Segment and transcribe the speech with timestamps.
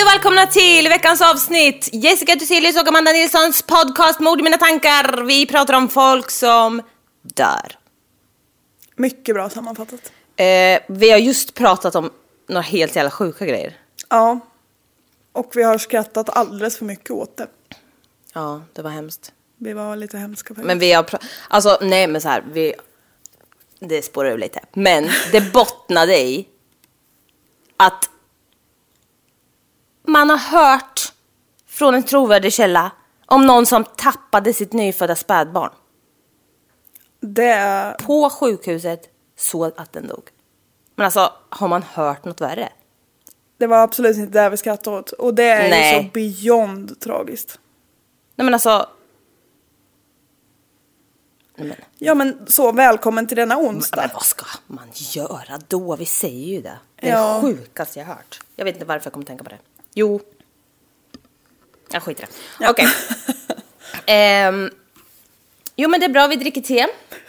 [0.00, 1.88] Hej och välkomna till veckans avsnitt!
[1.92, 5.22] Jessica Thyselius och Amanda Nilssons podcast Mord i mina tankar.
[5.22, 6.82] Vi pratar om folk som
[7.22, 7.78] dör.
[8.96, 10.12] Mycket bra sammanfattat.
[10.36, 12.10] Eh, vi har just pratat om
[12.48, 13.78] några helt jävla sjuka grejer.
[14.08, 14.40] Ja.
[15.32, 17.46] Och vi har skrattat alldeles för mycket åt det.
[18.32, 19.32] Ja, det var hemskt.
[19.56, 20.66] Vi var lite hemska faktiskt.
[20.66, 21.06] Men vi har
[21.48, 22.74] Alltså, nej men så här, vi...
[23.80, 24.60] Det spårar ur lite.
[24.72, 26.48] Men det bottnade i
[27.76, 28.10] att
[30.02, 31.12] man har hört
[31.66, 32.90] från en trovärdig källa
[33.26, 35.70] om någon som tappade sitt nyfödda spädbarn
[37.20, 39.02] Det, på sjukhuset
[39.38, 40.22] så att den dog.
[40.94, 42.68] Men alltså, har man hört något värre?
[43.58, 45.10] det var absolut inte det vi skrattade åt.
[45.12, 45.96] Och det är Nej.
[45.96, 47.58] ju så beyond tragiskt.
[48.36, 48.86] Nej men alltså...
[51.56, 54.00] Nej, men, Ja men så, välkommen till denna onsdag.
[54.00, 55.96] men vad ska man göra då?
[55.96, 56.78] Vi säger ju det.
[56.96, 57.40] Det är Ja.
[57.42, 58.40] sjukaste jag hört.
[58.56, 59.58] Jag vet inte varför jag kommer tänka på det.
[59.94, 60.20] Jo.
[61.92, 62.26] Jag skiter i
[62.58, 62.68] det.
[62.68, 62.86] Okej.
[64.06, 64.70] Ehm,
[65.76, 66.86] jo men det är bra, vi dricker te.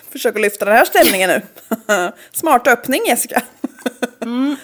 [0.09, 1.41] Försök att lyfta den här stämningen nu.
[2.31, 3.43] Smart öppning Jessica.
[4.21, 4.55] Mm.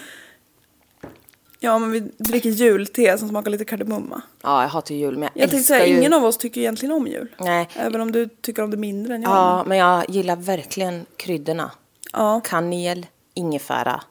[1.60, 4.22] Ja men vi dricker julte som smakar lite kardemumma.
[4.42, 5.96] Ja, jag hatar jul men jag, Jag älskar säga, ju...
[5.96, 7.34] ingen av oss tycker egentligen om jul.
[7.38, 7.68] Nej.
[7.74, 9.30] Även om du tycker om det mindre än jag.
[9.30, 11.70] Ja, men jag gillar verkligen kryddorna.
[12.12, 12.40] ja.
[12.44, 14.02] Kanel, ingefära.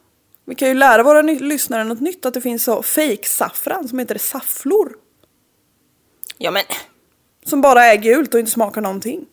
[0.48, 4.00] Vi kan ju lära våra lyssnare något nytt, att det finns så fake saffran som
[4.00, 4.94] heter safflor.
[6.38, 6.64] Ja men,
[7.46, 9.26] Som bara är gult och inte smakar någonting.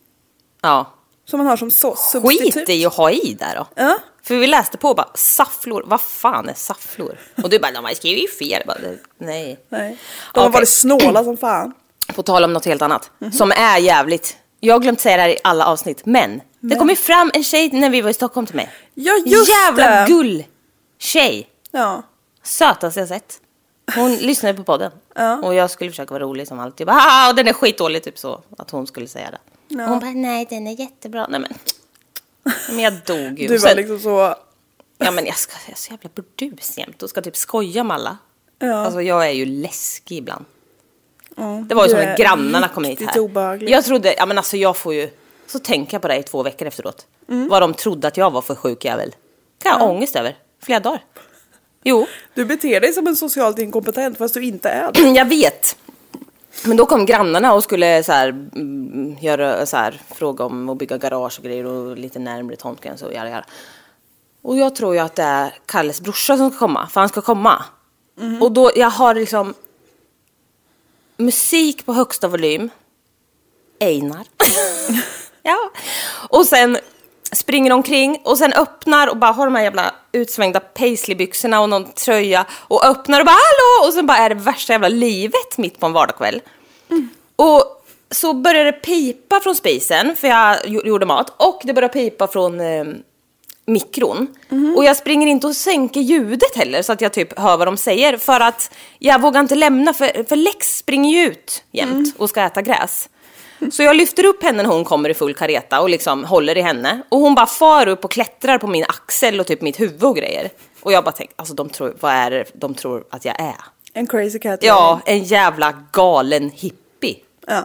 [0.63, 0.91] ja.
[1.27, 2.55] Som man har som så substitut.
[2.55, 3.67] Skit i att ha i där då.
[3.75, 3.99] Ja.
[4.23, 7.19] För vi läste på och bara safflor, vad fan är safflor?
[7.43, 8.63] Och du bara, de har skrivit fel.
[8.67, 8.79] Bara,
[9.19, 9.59] nej.
[9.69, 9.99] Nej.
[10.35, 10.53] De har Okej.
[10.53, 11.73] varit snåla som fan.
[12.15, 13.33] På tal om något helt annat, Mhm.
[13.33, 14.37] som är jävligt.
[14.61, 17.45] Jag har glömt säga det här i alla avsnitt, men, det kom ju fram en
[17.45, 18.71] tjej när vi var i Stockholm till mig.
[18.95, 20.07] Ja, just Jävla det.
[20.09, 20.45] gull
[20.99, 21.49] tjej.
[21.71, 22.03] Ja.
[22.43, 23.41] Sötaste jag sett.
[23.95, 24.93] Hon lyssnade på podden.
[25.15, 25.37] Ja.
[25.43, 26.81] Och jag skulle försöka vara rolig som alltid.
[26.89, 28.43] Jag Bara, ah, den är skitdålig, typ så.
[28.59, 29.39] Att hon skulle säga det.
[29.69, 29.85] Ja.
[29.85, 31.27] Och hon bara, nej den är jättebra.
[31.31, 31.55] Nej men.
[32.69, 33.49] Men jag dog ju.
[33.49, 34.35] Du var Sen- liksom så...
[34.99, 37.95] Ja men jag, ska, jag är så jävla burdus jämt och ska typ skoja med
[37.95, 38.19] alla.
[38.59, 38.75] Ja.
[38.75, 40.45] Alltså jag är ju läskig ibland.
[41.37, 43.19] Ja, Det var ju som är när grannarna kom hit här.
[43.21, 43.71] obehaglig.
[43.71, 45.11] Jag trodde, ja men alltså jag får ju,
[45.47, 47.07] så tänker jag på det i två veckor efteråt.
[47.29, 47.49] Mm.
[47.49, 49.15] Vad de trodde att jag var för sjuk jävel.
[49.59, 50.37] kan jag ha ångest över.
[50.65, 51.05] Flera dagar.
[51.85, 55.01] Jo, Du beter dig som en socialt inkompetent fast du inte är det.
[55.17, 55.77] jag vet.
[56.65, 60.79] Men då kom grannarna och skulle så här, mm, göra så här, fråga om att
[60.79, 63.45] bygga garage och grejer och lite närmare tomtgräns och jada, jada.
[64.43, 67.21] Och jag tror ju att det är Kalles brorsa som ska komma, för han ska
[67.21, 67.65] komma.
[68.41, 69.55] Och då, jag har liksom
[71.17, 72.71] musik på högsta volym.
[73.81, 74.27] Einar.
[75.43, 75.71] ja.
[76.29, 76.79] Och sen
[77.35, 81.93] springer omkring och sen öppnar och bara har de här jävla utsvängda paisleybyxorna och någon
[81.93, 85.81] tröja och öppnar och bara hallå och sen bara är det värsta jävla livet mitt
[85.81, 86.41] på en vardagskväll.
[87.37, 87.63] Och
[88.11, 92.61] så började det pipa från spisen för jag gjorde mat och det började pipa från
[92.61, 92.85] eh,
[93.67, 94.27] mikron.
[94.77, 97.77] Och jag springer inte och sänker ljudet heller så att jag typ hör vad de
[97.77, 102.29] säger för att jag vågar inte lämna för, för Lex springer ju ut jämt och
[102.29, 103.09] ska äta gräs.
[103.73, 106.61] Så jag lyfter upp henne när hon kommer i full kareta och liksom håller i
[106.63, 107.03] henne.
[107.09, 110.17] Och hon bara far upp och klättrar på min axel och typ mitt huvud och
[110.17, 110.51] grejer.
[110.81, 113.57] Och jag bara tänker, alltså de tror, vad är det de tror att jag är?
[113.93, 114.63] En crazy cat.
[114.63, 117.17] Ja, en jävla galen hippie.
[117.47, 117.63] ja.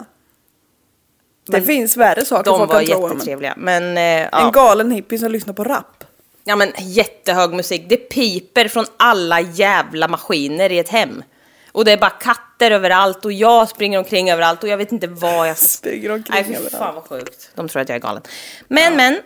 [1.52, 3.54] Det finns värre saker De var jättetrevliga.
[3.58, 4.46] Men, eh, ja.
[4.46, 6.04] En galen hippie som lyssnar på rap.
[6.44, 7.86] ja men jättehög musik.
[7.90, 11.24] Det piper från alla jävla maskiner i ett hem.
[11.72, 15.08] Och det är bara katter överallt och jag springer omkring överallt och jag vet inte
[15.08, 15.58] vad jag...
[15.70, 16.76] Springer omkring Nej fy överallt.
[16.78, 17.52] fan vad sjukt.
[17.56, 18.24] De tror att jag är galen.
[18.68, 19.20] Men men.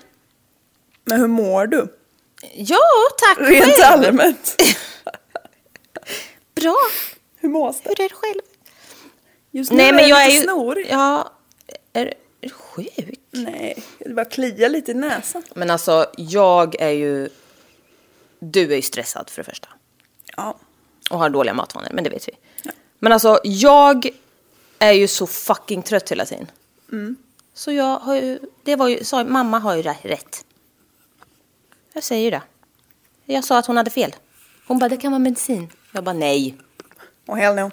[1.06, 1.98] Men hur mår du?
[2.54, 2.78] Ja
[3.20, 4.06] tack Rent själv.
[4.08, 4.62] allmänt.
[6.62, 6.76] Bra.
[7.38, 7.90] Hur mås det?
[7.90, 8.42] Hur är det själv?
[9.52, 10.44] Just nu Nej men jag är lite ju...
[10.44, 10.88] snorig.
[10.90, 11.32] Ja.
[11.94, 13.20] Är, är du sjuk?
[13.32, 15.44] Nej, det bara kliar lite i näsan.
[15.56, 17.30] Men alltså jag är ju...
[18.40, 19.68] Du är ju stressad för det första.
[20.38, 20.58] Ja.
[21.10, 22.32] Och har dåliga matvanor, men det vet vi.
[23.00, 24.10] Men alltså, jag
[24.80, 26.52] är ju så fucking trött hela tiden.
[27.54, 30.46] Så jag har ju, det var ju, sa, mamma har ju rätt.
[31.94, 32.42] Jag säger ju det.
[33.26, 34.16] Jag sa att hon hade fel.
[34.68, 35.70] Hon bara, det kan vara medicin.
[35.92, 36.58] Jag bara, nej.
[37.26, 37.72] Och hell no.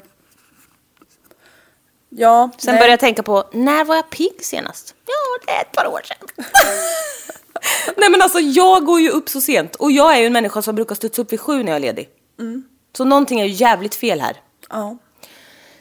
[2.08, 2.80] Ja, Sen nej.
[2.80, 4.94] började jag tänka på, när var jag pigg senast?
[5.06, 6.46] Ja, det är ett par år sedan.
[7.96, 9.76] nej men alltså, jag går ju upp så sent.
[9.76, 11.80] Och jag är ju en människa som brukar studsa upp vid sju när jag är
[11.80, 12.08] ledig.
[12.92, 14.40] Så någonting är ju jävligt fel här.
[14.70, 14.96] Ja,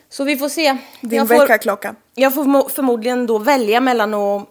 [0.10, 0.78] Så vi får se.
[1.02, 1.96] din jag får, väckarklocka.
[2.14, 4.48] Jag får mo- förmodligen då välja mellan att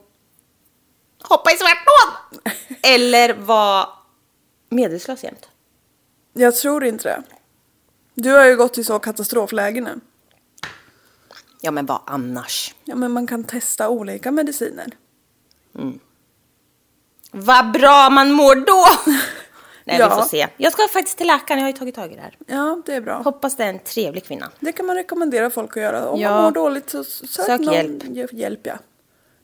[1.23, 2.43] hoppa i svartån
[2.83, 3.89] eller vara
[4.71, 5.49] medvetslös jämt.
[6.33, 7.23] Jag tror inte det.
[8.15, 10.01] Du har ju gått i så katastrofläge nu.
[11.61, 12.75] Ja men vad annars?
[12.85, 14.87] Ja, men man kan testa olika mediciner.
[17.31, 19.13] Vad bra man mår då!
[19.89, 20.09] Nej Ja.
[20.09, 20.49] vi får se.
[20.57, 22.37] Jag ska faktiskt till läkaren, jag har ju tagit tag i det här.
[22.47, 23.23] Ja, det är bra.
[23.23, 24.51] Hoppas det är en trevlig kvinna.
[24.61, 26.09] Det kan man rekommendera folk att göra.
[26.09, 26.31] Om Ja.
[26.31, 28.33] man mår dåligt så sök, Sök någon hjälp.
[28.33, 28.61] hjälp.
[28.67, 28.79] ja.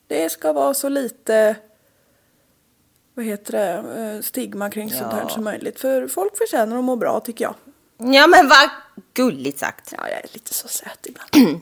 [0.07, 1.55] Det ska vara så lite
[3.13, 5.29] vad heter det, eh, stigma kring sånt här Ja.
[5.29, 5.79] som möjligt.
[5.79, 7.55] För folk förtjänar att må bra tycker jag.
[7.97, 8.69] Ja men vad
[9.13, 9.93] gulligt sagt.
[9.97, 11.61] Ja, jag är lite så söt ibland.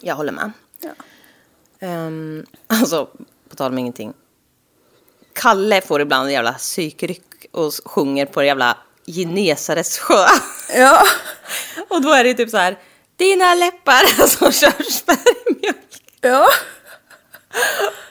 [0.00, 0.50] Jag håller med.
[0.80, 0.90] Ja.
[1.88, 3.08] Um, alltså,
[3.48, 4.12] på tal om ingenting.
[5.34, 8.76] Kalle får ibland en jävla psykryck och sjunger på jävla
[9.06, 10.26] Genesares sjö.
[10.74, 11.02] ja.
[11.88, 12.78] Och då är det typ så här.
[13.16, 16.02] Dina läppar som körsbär i mjölk.
[16.20, 16.48] ja.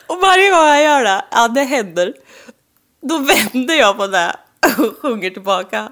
[0.08, 2.14] Och varje gång jag gör det, ja det händer.
[3.02, 4.36] Då vänder jag på det
[4.78, 5.92] och sjunger tillbaka.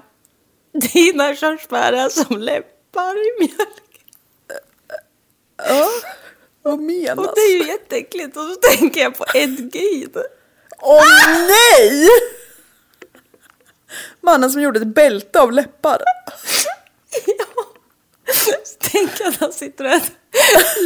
[0.72, 4.04] Dina körsbär är som läppar i mjölk.
[5.68, 5.88] ja.
[6.62, 7.18] Vad menas?
[7.18, 8.36] Och det är ju jätteäckligt.
[8.36, 10.12] Och så tänker jag på Ed Gein.
[10.84, 12.08] Åh nej!
[14.20, 16.02] Mannen som gjorde ett bälte av läppar.
[17.26, 17.44] Ja.
[18.78, 20.12] Tänk att han sitter och äter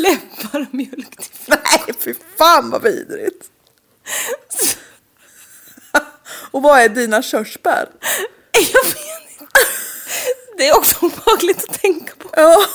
[0.03, 3.51] läppar och mjölk till Nej, fy fan vad vidrigt.
[6.51, 7.89] Och vad är dina körsbär?
[8.53, 9.47] Jag vet inte.
[10.57, 12.31] Det är också obehagligt att tänka på.
[12.33, 12.67] Ja,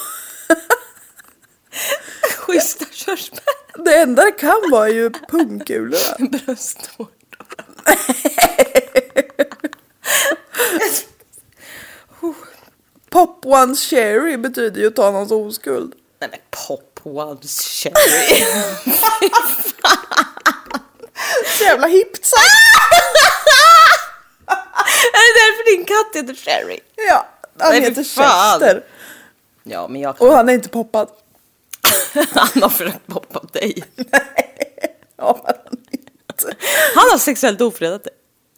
[2.38, 3.61] Schyssta körsbär.
[3.76, 6.16] Det enda det kan vara är ju pungkulorna.
[6.30, 7.16] Bröstvårtor.
[13.10, 15.94] Pop one's cherry betyder ju att ta någons oskuld.
[16.20, 18.46] Nej men pop one's cherry.
[21.58, 22.42] Så jävla hippt sagt.
[25.14, 26.80] är det därför din katt heter Cherry?
[26.96, 27.28] Ja,
[27.60, 28.60] han Nej, heter fan.
[28.60, 28.84] Chester.
[29.64, 30.28] Ja men jag kan...
[30.28, 31.10] Och han är inte poppad.
[32.32, 33.84] Han har försökt poppa dig.
[35.18, 36.56] Ja, han, är inte.
[36.96, 38.14] Han har sexuellt ofredat dig.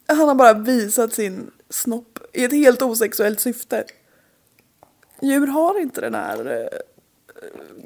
[0.06, 3.84] han har bara visat sin snopp i ett helt osexuellt syfte.
[5.22, 6.78] Djur har inte den här eh,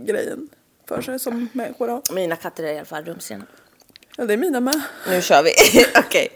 [0.05, 0.49] grejen
[0.89, 2.03] för sig som människor har.
[2.13, 3.45] Mina katter är i alla fall rumsrena.
[4.17, 4.81] Ja, det är mina med.
[5.09, 5.53] Nu kör vi.
[5.99, 6.29] Okej.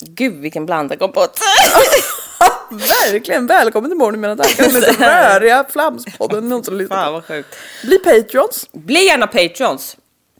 [0.00, 1.40] Gud vilken blandad kompott.
[2.70, 4.64] Verkligen, välkommen till Morgon med mina tankar.
[4.72, 4.92] Den lite
[5.32, 6.48] röriga flamspodden.
[6.48, 7.56] Någon som lyssnar Fan vad sjukt.
[7.84, 8.68] Bli Patreons.
[8.72, 9.96] Bli gärna Patreons.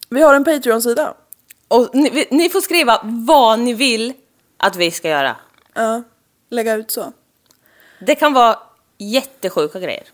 [0.08, 1.14] Vi har en Patreon-sida.
[1.68, 4.12] Och ni, vi- ni får skriva vad ni vill
[4.56, 5.37] att vi ska göra.
[5.75, 6.02] Ja,
[6.50, 7.12] lägga ut så.
[8.00, 8.58] Det kan vara
[8.99, 10.04] jättesjuka grejer.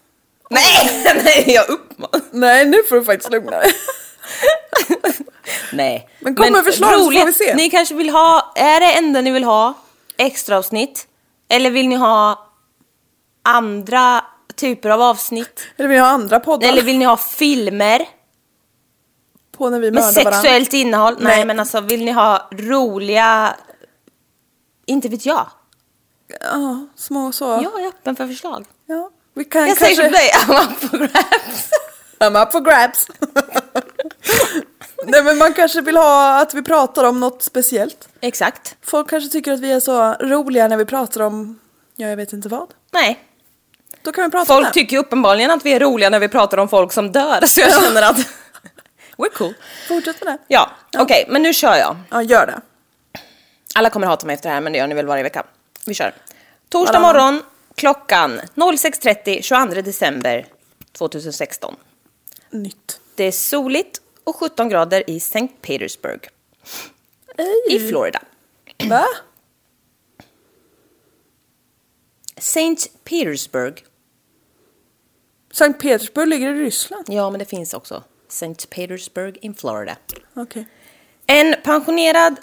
[0.51, 2.21] Nej, nej jag uppmanar.
[2.31, 3.73] Nej, nu får du faktiskt lugna dig.
[5.73, 6.09] Nej.
[6.21, 7.55] Men kom med förslag så får vi se.
[7.55, 9.75] Ni kanske vill ha, är det enda ni vill ha
[10.17, 11.07] extra avsnitt?
[11.49, 12.49] Eller vill ni ha
[13.43, 14.25] andra
[14.55, 15.67] typer av avsnitt?
[15.77, 16.69] Eller vill ni ha andra poddar?
[16.69, 18.09] Eller vill ni ha filmer
[19.57, 20.33] på när vi med mördar varandra?
[20.33, 21.17] sexuellt innehåll?
[21.19, 21.37] Nej.
[21.37, 21.45] Nej.
[21.45, 23.57] men alltså vill ni ha roliga...
[24.87, 25.47] Inte vet jag.
[26.41, 27.45] Ja, små så.
[27.45, 28.65] Jag är öppen för förslag.
[28.87, 29.97] Ja, Vi kan Jag kanske...
[29.97, 31.71] säger som dig, I'm up for grabs.
[32.19, 33.07] I'm up for grabs.
[35.07, 38.09] Nej men man kanske vill ha att vi pratar om något speciellt.
[38.21, 38.77] Exakt.
[38.83, 41.59] Folk kanske tycker att vi är så roliga när vi pratar om,
[41.97, 42.69] ja jag vet inte vad.
[42.93, 43.21] Nej.
[44.03, 44.73] Då kan vi prata om Folk det.
[44.81, 47.47] tycker ju uppenbarligen att vi är roliga när vi pratar om folk som dör.
[47.47, 48.17] Så jag känner att
[49.17, 49.55] we're cool.
[49.89, 50.39] Fortsätt med det.
[50.49, 51.97] Ja, okej, men nu kör jag.
[52.11, 52.61] Ja, gör det.
[53.75, 55.43] Alla kommer hata mig efter det här, men det gör ni väl varje vecka.
[55.87, 56.15] Vi kör.
[56.69, 57.35] Torsdag Varannan.
[57.35, 57.43] morgon,
[57.75, 60.47] klockan 06.30, 22 december
[60.99, 61.75] 2016.
[62.51, 63.01] Nytt.
[63.15, 65.49] Det är soligt och 17 grader i St.
[65.61, 66.29] Petersburg
[67.71, 68.23] i Florida.
[68.89, 69.05] Va?
[72.37, 72.77] St.
[73.05, 73.85] Petersburg.
[75.53, 77.05] Sankt Petersburg ligger i Ryssland.
[77.09, 78.05] Ja, men det finns också.
[78.29, 78.67] St.
[78.71, 79.97] Petersburg in Florida.
[80.35, 80.67] Okej.
[81.27, 82.37] En pensionerad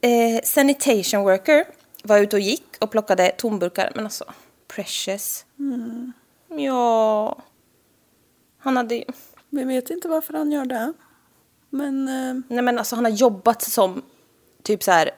[0.00, 1.64] eh, sanitation worker
[2.02, 3.92] var ute och gick och plockade tomburkar.
[3.94, 4.24] Men alltså,
[4.68, 5.46] precious.
[6.48, 7.42] Ja.
[8.58, 9.04] Han hade ju...
[9.56, 10.92] Vi vet inte varför han gör det.
[11.70, 14.02] Men eh, Nej men alltså han har jobbat som
[14.62, 15.10] typ så här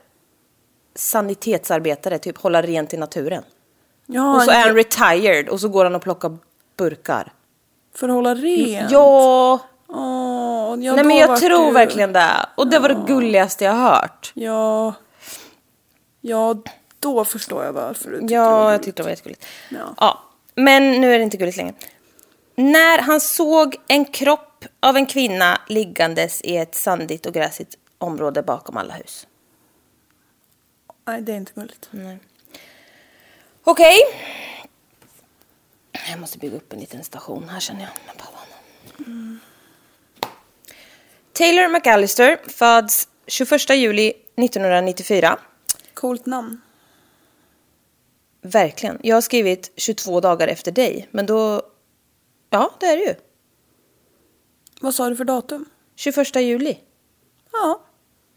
[0.95, 3.43] sanitetsarbetare, typ hålla rent i naturen.
[4.07, 6.37] ja, och så är han retired och så går han och plockar
[6.77, 7.33] burkar.
[7.95, 8.91] för att hålla rent.
[8.91, 12.47] Ja, Åh, ja nej men jag tror du- verkligen det.
[12.57, 14.33] Och det var det gulligaste jag hört.
[14.35, 14.95] Ja.
[16.21, 16.55] Ja,
[16.99, 19.47] då förstår jag varför du tyckte det var Ja, jag tyckte det var jättegulligt.
[19.71, 19.95] Ja.
[20.01, 20.23] Ja,
[20.55, 21.75] men nu är det inte gulligt längre.
[22.59, 28.43] När han såg en kropp av en kvinna liggandes i ett sandigt och gräsigt område
[28.43, 29.27] bakom alla hus.
[31.05, 31.91] Nej, det är inte gulligt.
[33.65, 33.99] Okej.
[36.11, 37.91] Jag måste bygga upp en liten station här känner jag.
[38.07, 39.41] Med paddan.
[41.33, 45.39] Taylor McAllister föds 21 juli 1994.
[45.95, 46.61] Coolt namn.
[48.43, 48.99] Verkligen.
[49.03, 51.63] Jag har skrivit 22 dagar efter dig, men då...
[52.57, 53.15] Ja, det är det ju.
[54.81, 55.65] Vad sa du för datum?
[55.97, 56.79] 21 juli
[57.53, 57.81] Ja.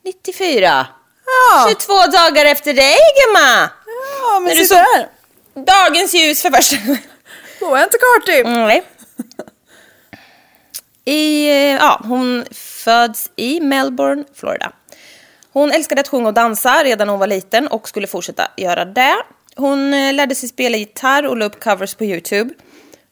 [0.05, 0.88] 94.
[1.25, 2.95] Ja, 22 dagar efter dig,
[3.25, 3.69] gumma!
[4.21, 5.09] ja men När du se så- där.
[5.65, 6.97] Dagens ljus för första gången.
[7.59, 8.39] Då är inte kartig.
[8.45, 8.83] Mm, Nej.
[11.05, 14.71] I, eh, ja, hon föds i Melbourne, Florida.
[15.51, 18.85] Hon älskade att sjunga och dansa redan när hon var liten och skulle fortsätta göra
[18.85, 19.15] det.
[19.55, 22.53] Hon eh, lärde sig spela gitarr och la upp covers på Youtube.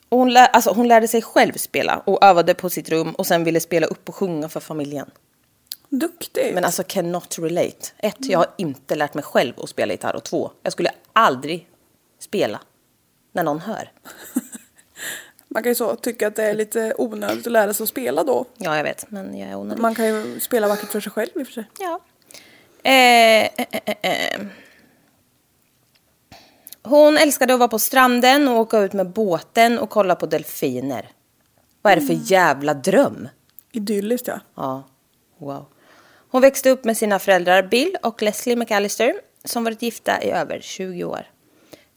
[0.10, 3.28] Och hon, lär, alltså, hon lärde sig själv spela och övade på sitt rum och
[3.28, 5.12] sen ville spela upp och sjunga för familjen.
[5.90, 6.52] Duktig.
[6.54, 7.88] Men alltså cannot relate.
[7.98, 11.68] Ett, jag har inte lärt mig själv att spela gitarr och två, jag skulle aldrig
[12.20, 12.60] spela
[13.32, 13.92] när någon hör.
[15.48, 18.24] Man kan ju så tycka att det är lite onödigt att lära sig att spela
[18.24, 18.46] då.
[18.58, 19.82] Ja, jag vet, men jag är onödig.
[19.82, 21.70] Man kan ju spela vackert för sig själv i och för sig.
[21.80, 22.00] Ja.
[22.84, 24.42] Eh, eh, eh, eh.
[26.90, 31.10] Hon älskade att vara på stranden och åka ut med båten och kolla på delfiner.
[31.82, 33.30] Vad är det för jävla dröm?
[33.72, 34.40] Idylliskt ja.
[34.56, 34.84] Ja,
[35.38, 35.66] wow.
[36.30, 39.14] Hon växte upp med sina föräldrar Bill och Leslie McAllister
[39.46, 41.28] som varit gifta i över 20 år.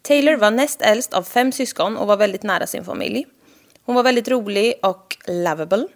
[0.03, 3.27] Taylor var näst äldst av fem syskon och var väldigt nära sin familj.
[3.85, 5.87] Hon var väldigt rolig och lovable.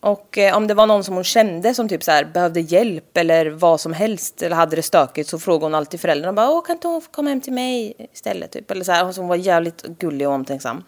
[0.00, 3.16] Och eh, om det var någon som hon kände som typ så här behövde hjälp
[3.16, 6.64] eller vad som helst eller hade det stökigt så frågade hon alltid föräldrarna bara Åh,
[6.64, 8.50] kan inte hon få komma hem till mig istället?
[8.50, 8.70] Typ.
[8.70, 10.84] Eller så här, så hon var jävligt gullig och omtänksam.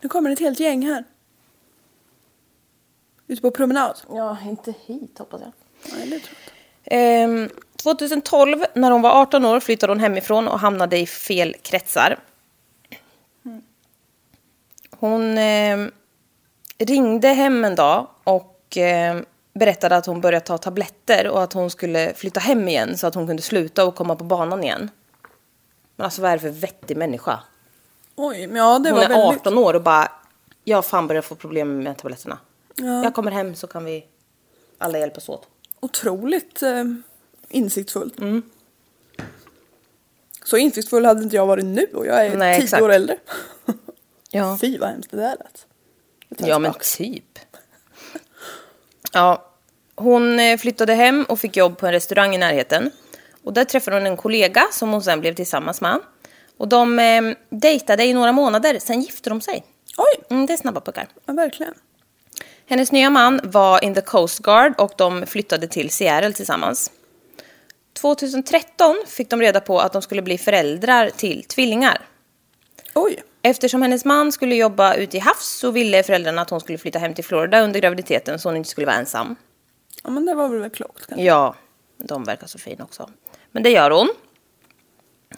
[0.00, 1.04] Nu kommer ett helt gäng här.
[3.26, 4.00] Ute på promenad.
[4.10, 5.52] Ja, inte hit hoppas jag.
[5.96, 6.54] Nej, det tror jag inte.
[6.84, 12.18] Ehm, 2012, när hon var 18 år, flyttade hon hemifrån och hamnade i fel kretsar.
[14.90, 15.90] Hon ehm,
[16.78, 21.70] ringde hem en dag och ehm, berättade att hon börjat ta tabletter och att hon
[21.70, 24.90] skulle flytta hem igen så att hon kunde sluta och komma på banan igen.
[25.96, 27.40] Men alltså vad är det för vettig människa?
[28.16, 29.40] Oj, men ja det Hon var är väldigt...
[29.40, 30.12] 18 år och bara,
[30.64, 32.38] jag fan börjat få problem med tabletterna.
[32.76, 33.04] Ja.
[33.04, 34.06] Jag kommer hem så kan vi
[34.78, 35.48] alla hjälpas åt.
[35.80, 36.84] Otroligt eh,
[37.48, 38.14] insiktsfullt.
[40.44, 42.82] Så insiktsfull hade inte jag varit nu och jag är Nej, tio exakt.
[42.82, 43.16] år äldre.
[44.30, 44.58] Ja.
[44.60, 45.66] Fy vad hemskt det där lät.
[46.38, 47.38] Ja, men typ.
[49.12, 49.50] Ja,
[49.94, 52.90] hon eh, flyttade hem och fick jobb på en restaurang i närheten.
[53.44, 56.00] Och där träffade hon en kollega som hon sen blev tillsammans med.
[56.56, 59.64] Och de eh, dejtade i några månader, sen gifte de sig.
[59.96, 61.08] Oj, Mm, det är snabba puckar.
[61.26, 61.74] ja, verkligen.
[62.66, 66.90] Hennes nya man var in the Coast Guard och de flyttade till Seattle tillsammans.
[67.92, 72.00] 2013 fick de reda på att de skulle bli föräldrar till tvillingar.
[72.94, 76.78] Oj, Eftersom hennes man skulle jobba ute i havs så ville föräldrarna att hon skulle
[76.78, 79.36] flytta hem till Florida under graviditeten så hon inte skulle vara ensam.
[80.04, 81.24] ja, men det var väl klokt kanske.
[81.24, 81.54] Ja,
[81.98, 83.10] de verkar så fina också.
[83.50, 84.08] Men det gör hon.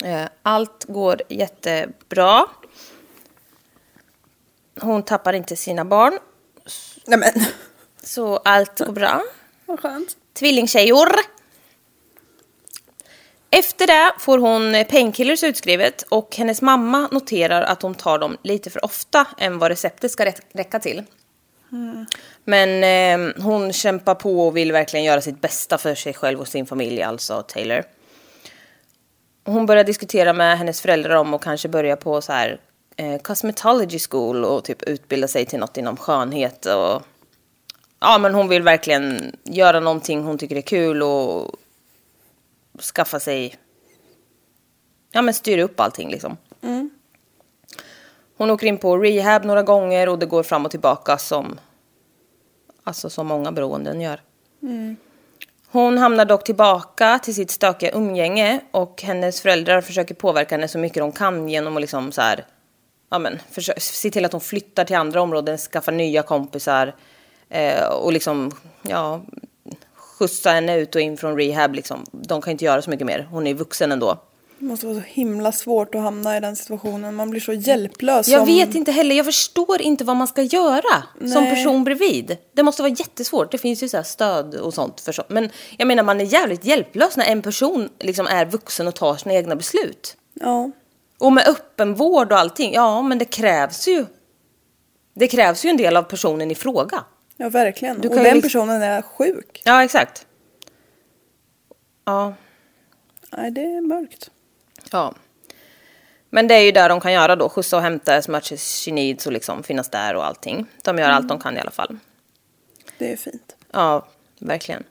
[0.05, 2.47] Eh, Allt går jättebra.
[4.81, 6.19] Hon tappar inte sina barn.
[7.07, 7.33] Nej men,
[8.03, 9.23] Så allt går bra.
[9.67, 10.17] Vad skönt.
[10.33, 11.09] Tvillingtjejor.
[13.51, 18.71] Efter det får hon painkillers utskrivet och hennes mamma noterar att hon tar dem lite
[18.71, 21.03] för ofta än vad receptet ska räcka till.
[22.45, 26.49] Men eh, hon kämpar på och vill verkligen göra sitt bästa för sig själv och
[26.49, 27.85] sin familj, alltså Taylor.
[29.45, 32.61] Hon börjar diskutera med hennes föräldrar om att kanske börja på så här
[32.97, 37.03] eh, cosmetology school och typ utbilda sig till något inom skönhet och
[38.01, 41.57] ja men hon vill verkligen göra någonting hon tycker är kul och
[42.81, 43.57] skaffa sig,
[45.13, 46.37] ja men styra upp allting liksom.
[48.37, 51.61] Hon åker in på rehab några gånger och det går fram och tillbaka som,
[52.85, 54.21] alltså som många beroenden gör.
[55.69, 60.79] Hon hamnar dock tillbaka till sitt stökiga umgänge och hennes föräldrar försöker påverka henne så
[60.79, 62.47] mycket de kan genom att liksom så här,
[63.11, 63.39] ja men,
[63.79, 66.95] se till att hon flyttar till andra områden, skaffar nya kompisar
[67.49, 68.53] eh, och liksom,
[68.83, 69.21] ja,
[70.19, 72.05] skjutsa henne ut och in från rehab liksom.
[72.13, 74.19] De kan inte göra så mycket mer, hon är vuxen ändå.
[74.59, 77.15] Det måste vara så himla svårt att hamna i den situationen.
[77.15, 78.29] Man blir så hjälplös.
[78.29, 78.47] Jag som...
[78.47, 81.55] vet inte heller, jag förstår inte vad man ska göra som Nej.
[81.55, 82.37] person bredvid.
[82.53, 85.01] Det måste vara jättesvårt, det finns ju så stöd och sånt.
[85.01, 85.23] För så.
[85.29, 89.17] Men jag menar man är jävligt hjälplös när en person liksom är vuxen och tar
[89.17, 90.17] sina egna beslut.
[90.35, 90.71] Ja.
[91.19, 94.07] Och med öppenvård och allting, ja men det krävs ju.
[95.15, 97.05] Det krävs ju en del av personen i fråga.
[97.37, 98.01] Ja, verkligen.
[98.01, 99.63] Du och ju den liksom- personen är sjuk.
[99.65, 100.27] Ja, exakt.
[102.05, 102.35] Ja,
[103.37, 104.31] Nej, det är mörkt.
[104.93, 105.15] ja.
[106.31, 108.85] Men det är ju där de kan göra då, skjutsa och hämta as much as
[108.85, 110.67] she needs och liksom finnas där och allting.
[110.83, 111.99] De gör allt de kan i alla fall.
[112.99, 113.57] Det är fint.
[113.73, 114.07] Ja,
[114.39, 114.85] verkligen.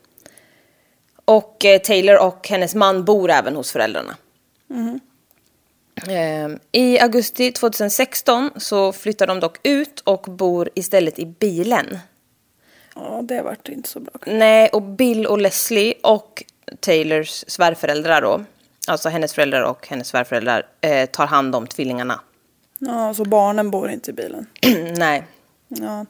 [1.26, 4.16] Och eh, Taylor och hennes man bor även hos föräldrarna.
[6.08, 12.00] Eh, I augusti 2016 så flyttar de dock ut och bor istället i bilen.
[12.96, 14.14] Ja, det vart inte så bra.
[14.26, 16.44] Nej, och Bill och Leslie och
[16.80, 18.44] Taylors svärföräldrar då,
[18.88, 22.20] alltså hennes föräldrar och hennes svärföräldrar, eh, tar hand om tvillingarna.
[22.80, 24.46] Ja, så barnen bor inte i bilen.
[24.98, 25.24] Nej.
[25.68, 26.06] Ja.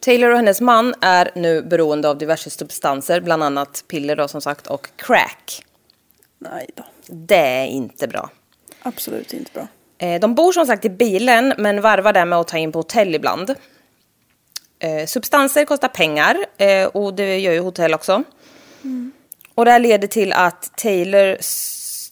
[0.00, 4.40] Taylor och hennes man är nu beroende av diverse substanser, bland annat piller då som
[4.40, 5.64] sagt och crack.
[6.38, 6.84] Nej då.
[7.06, 8.30] Det är inte bra.
[8.82, 9.66] Absolut inte bra.
[9.98, 12.78] Eh, De bor som sagt i bilen men varvar det med att ta in på
[12.78, 13.54] hotell ibland.
[14.82, 18.22] Eh, Substanser kostar pengar eh, och det gör ju hotell också.
[19.54, 21.36] Och det här leder till att Taylor,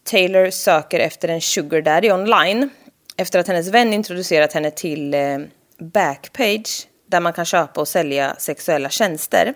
[0.04, 2.70] Taylor söker efter en sugar daddy online.
[3.16, 5.38] Efter att hennes vän introducerat henne till eh,
[5.78, 9.54] Backpage där man kan köpa och sälja sexuella tjänster.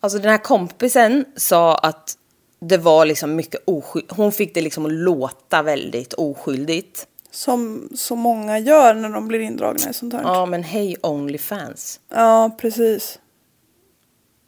[0.00, 2.16] Alltså den här kompisen sa att
[2.60, 4.12] det var liksom mycket oskyldigt.
[4.12, 7.06] Hon fick det liksom att låta väldigt oskyldigt.
[7.30, 10.22] Som så många gör när de blir indragna i sånt här.
[10.22, 12.00] Ja, men hej Onlyfans.
[12.08, 13.18] Ja, precis.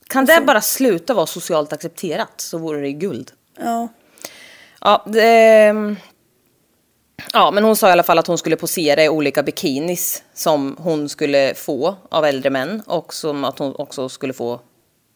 [0.08, 3.32] Kan det bara sluta vara socialt accepterat så vore det guld.
[3.60, 3.88] Ja.
[4.80, 5.96] Ja, det,
[7.32, 10.76] ja, men hon sa i alla fall att hon skulle posera i olika bikinis som
[10.78, 14.60] hon skulle få av äldre män och som att hon också skulle få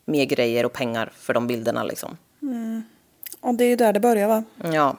[0.04, 2.16] mer grejer och pengar för de bilderna liksom.
[3.40, 4.44] Och det är ju där det börjar va?
[4.72, 4.96] Ja.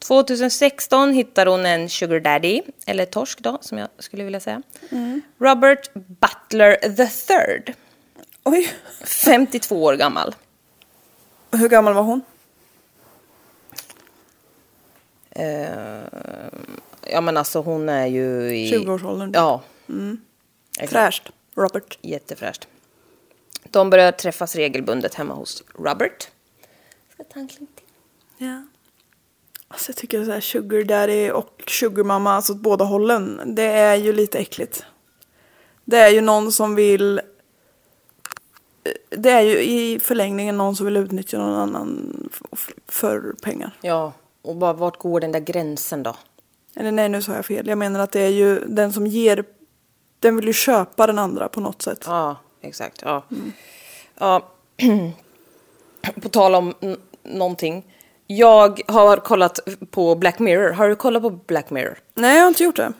[0.00, 4.62] 2016 hittar hon en sugar daddy, eller torsk då, som jag skulle vilja säga.
[5.38, 7.74] Robert Butler the third,
[8.44, 8.72] Oj.
[9.04, 10.34] 52 år gammal.
[11.52, 12.22] Hur gammal var hon?
[15.30, 16.02] Eh,
[17.02, 18.72] ja men alltså hon är ju i...
[18.72, 19.30] 20-årsåldern.
[19.34, 19.62] Ja.
[20.78, 20.90] Exakt.
[20.90, 21.30] Fräscht.
[21.54, 21.98] Robert.
[22.02, 22.68] Jättefräscht.
[23.64, 26.30] De börjar träffas regelbundet hemma hos Robert.
[27.14, 27.86] Ska ta en klunk till.
[28.46, 28.62] Ja.
[29.72, 33.62] Alltså jag tycker så här sugar daddy och sugar mamma, alltså åt båda hållen, det
[33.62, 34.84] är ju lite äckligt.
[35.84, 37.20] Det är ju någon som vill
[39.10, 42.30] det är ju i förlängningen någon som vill utnyttja någon annan
[42.86, 43.76] för pengar.
[43.80, 46.16] Ja, och bara, vart går den där gränsen då?
[46.74, 47.66] Eller nej, nu sa jag fel.
[47.66, 49.44] Jag menar att det är ju den som ger,
[50.18, 52.04] den vill ju köpa den andra på något sätt.
[52.06, 53.02] Ja, exakt.
[53.02, 53.24] Ja.
[54.18, 54.48] ja.
[56.22, 56.74] på tal om
[57.22, 57.89] någonting.
[58.32, 60.70] Jag har kollat på Black Mirror.
[60.70, 61.98] Har du kollat på Black Mirror?
[62.14, 62.92] Nej, jag har inte gjort det.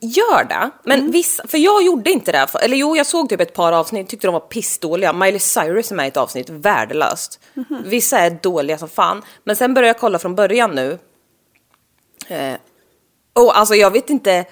[0.00, 0.70] Gör det.
[0.84, 2.46] Men vissa, för jag gjorde inte det.
[2.46, 5.12] För, eller jo, jag såg typ ett par avsnitt, tyckte de var pissdåliga.
[5.12, 7.40] Miley Cyrus är med i ett avsnitt, värdelöst.
[7.84, 9.22] Vissa är dåliga som fan.
[9.44, 10.98] Men sen började jag kolla från början nu.
[12.28, 12.54] Eh,
[13.32, 14.44] och alltså jag vet inte.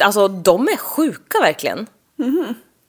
[0.00, 1.86] Alltså de är sjuka verkligen.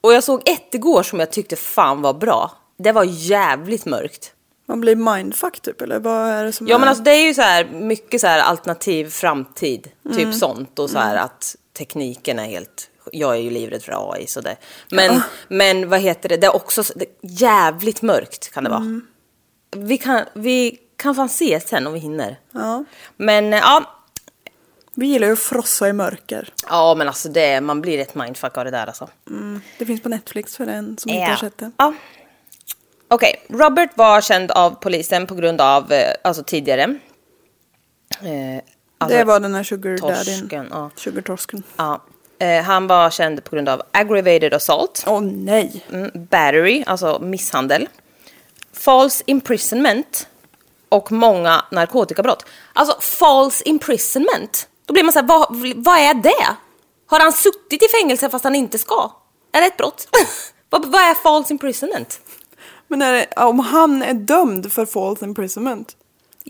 [0.02, 2.52] Och jag såg ett igår som jag tyckte fan var bra.
[2.78, 4.34] Det var jävligt mörkt.
[4.72, 6.80] Man blir mindfuck typ, eller vad är det som Ja är?
[6.80, 10.90] men alltså det är ju så här mycket så här alternativ framtid, typ sånt och
[10.90, 14.56] så här att tekniken är helt jag är ju livrädd för AI så det.
[14.92, 19.02] Men, men vad heter det, det är också så- det, jävligt mörkt kan det vara.
[19.76, 22.40] Vi, kan, vi kan fan se sen om vi hinner.
[22.52, 22.84] Ja.
[23.18, 23.84] Men eh, ja,
[24.94, 26.54] Vi gillar ju att frossa i mörker.
[26.70, 29.10] ja men alltså det, man blir ett mindfuck av det där alltså.
[29.78, 31.72] Det finns på Netflix för den som inte har sett det.
[31.78, 31.94] Ja.
[33.14, 36.82] Okej, Robert var känd av polisen på grund av, eh, alltså tidigare.
[36.82, 38.64] Eh,
[38.98, 40.90] alltså, det var den här sugar torsken, ja.
[40.96, 41.64] Sugar-torsken.
[41.76, 42.02] Ja.
[42.40, 45.86] Eh, han var känd på grund av aggravated assault, Åh nej!
[45.92, 47.90] mm, battery, alltså misshandel,
[48.74, 50.28] false imprisonment
[50.90, 52.46] och många narkotikabrott.
[52.74, 56.56] Alltså false imprisonment, då blir man så här, vad, vad är det?
[57.06, 59.12] Har han suttit i fängelse fast han inte ska?
[59.52, 60.08] Är det ett brott?
[60.70, 62.20] vad, vad är false imprisonment?
[62.92, 65.98] Men är det, om han är dömd för false imprisonment,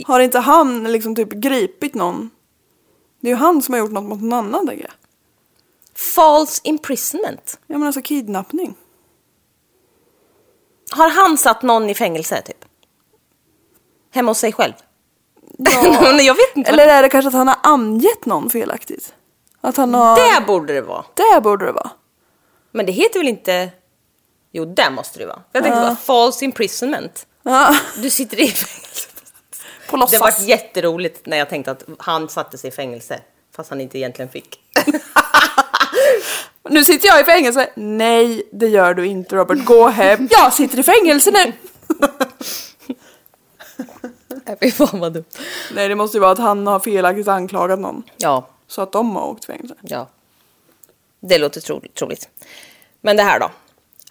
[0.06, 2.30] har inte han liksom typ gripit någon?
[3.20, 4.94] Det är ju han som har gjort något mot någon annan tänker jag.
[5.96, 7.60] False imprisonment?
[7.68, 8.76] Ja men alltså kidnappning.
[10.92, 12.66] Har han satt någon i fängelse typ?
[14.12, 14.74] Hemma hos sig själv?
[15.58, 16.12] Ja.
[16.22, 16.72] Jag vet inte.
[16.72, 19.14] Eller är det kanske att han har angett någon felaktigt?
[19.62, 20.16] Att han har...
[20.16, 21.06] Det borde det vara.
[21.14, 21.92] Det borde det vara.
[22.72, 23.72] Men det heter väl inte...
[24.52, 25.42] Jo, det måste det vara.
[25.52, 27.26] Jag tänkte bara false imprisonment.
[27.44, 29.08] Ja, Du sitter i fängelse.
[29.90, 30.22] på Det låtsas.
[30.22, 33.20] var jätteroligt när jag tänkte att han satte sig i fängelse.
[33.56, 34.60] Fast han inte egentligen fick.
[36.70, 37.70] Nu sitter jag i fängelse.
[37.76, 39.66] Nej, det gör du inte Robert.
[39.66, 40.28] Gå hem.
[40.32, 41.54] Jag sitter i fängelse nu.
[44.46, 45.26] Nej, Fy fan vad dumt.
[45.74, 48.04] Nej, det måste ju vara att han har felaktigt anklagat någon.
[48.18, 49.76] Ja, Så att de har åkt fängelse.
[49.82, 50.08] ja.
[51.20, 52.30] Det låter tro troligt.
[53.02, 53.50] Men det här då.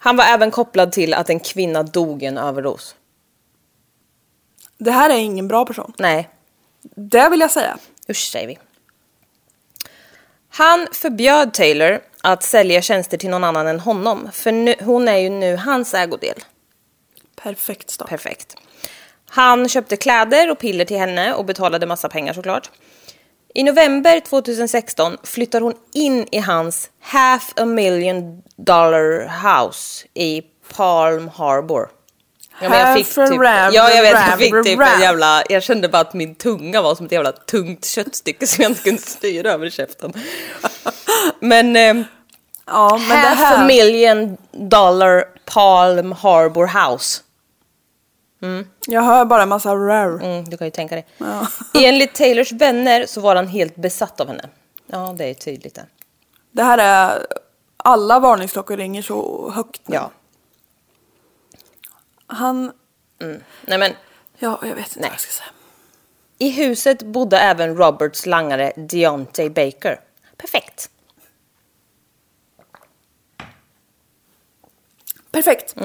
[0.03, 2.95] Han var även kopplad till att en kvinna dog i en överdos.
[4.77, 5.93] Det här är ingen bra person.
[5.97, 6.29] Nej,
[6.81, 7.77] Det vill jag säga.
[8.09, 8.59] Usch säger vi.
[10.49, 14.29] Han förbjöd Taylor att sälja tjänster till någon annan än honom.
[14.33, 16.43] För nu, hon är ju nu hans ägodel.
[17.35, 18.09] Perfekt start.
[18.09, 18.55] Perfekt.
[19.29, 22.71] Han köpte kläder och piller till henne och betalade massa pengar såklart.
[23.55, 30.41] I november 2016 flyttar hon in i hans half a million dollar house i
[30.75, 31.89] Palm Harbor.
[32.61, 35.89] Ja, men jag fick typ, ja, jag vet, jag fick typ en jävla, jag kände
[35.89, 39.51] bara att min tunga var som ett jävla tungt köttstycke som jag inte kunde styra
[39.51, 40.13] över käften.
[41.39, 42.05] Men eh,
[42.65, 47.21] Ja, men det half a million dollar Palm Harbor house.
[48.87, 50.23] Jag hör bara massa rar.
[50.23, 51.05] Mm, du kan ju tänka dig.
[51.17, 51.47] Ja.
[51.73, 54.49] Enligt Taylors vänner så var han helt besatt av henne.
[54.87, 55.85] Ja, det är tydligt det.
[56.51, 57.27] Det här är...
[57.77, 59.95] Alla varningsklockor ringer så högt nu.
[59.95, 60.11] Ja.
[62.27, 62.71] Han...
[63.61, 63.91] Nej men,
[64.43, 65.09] Ja, jag vet inte Nej.
[65.09, 65.49] vad jag ska säga.
[66.37, 69.99] i huset bodde även Roberts langare Deontay Baker.
[70.37, 70.89] Perfekt.
[75.31, 75.75] Perfekt.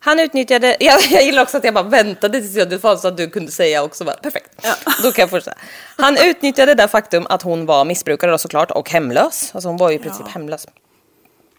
[0.00, 3.16] Han utnyttjade, jag, jag gillar också att jag bara väntade tills jag fanns så att
[3.16, 4.66] du kunde säga också bara, perfekt.
[5.02, 5.58] Då kan jag fortsätta.
[5.96, 9.50] Han utnyttjade det faktum att hon var missbrukare då såklart och hemlös.
[9.54, 10.66] Alltså hon var ju i princip hemlös.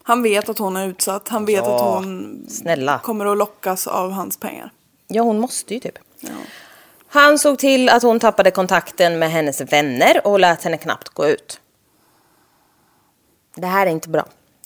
[0.04, 1.27] Han vet att hon är utsatt.
[1.27, 2.99] Han vet Ja, att hon snälla.
[3.04, 4.71] kommer att lockas av hans pengar.
[5.08, 5.97] Ja, hon måste ju typ.
[7.08, 11.27] Han såg till att hon tappade kontakten med hennes vänner och lät henne knappt gå
[11.27, 11.60] ut.
[13.56, 14.25] Det här är inte bra.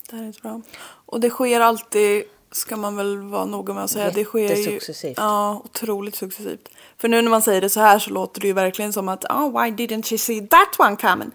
[0.09, 0.61] Det här är inte bra.
[1.05, 2.23] Och det sker alltid,
[2.55, 4.11] ska man väl vara noga med att säga.
[4.11, 4.79] Det sker ju.
[5.17, 6.69] Ja, otroligt successivt.
[6.97, 9.25] För nu när man säger det så här så låter det ju verkligen som att
[9.25, 11.31] oh, why didn't she see that one coming?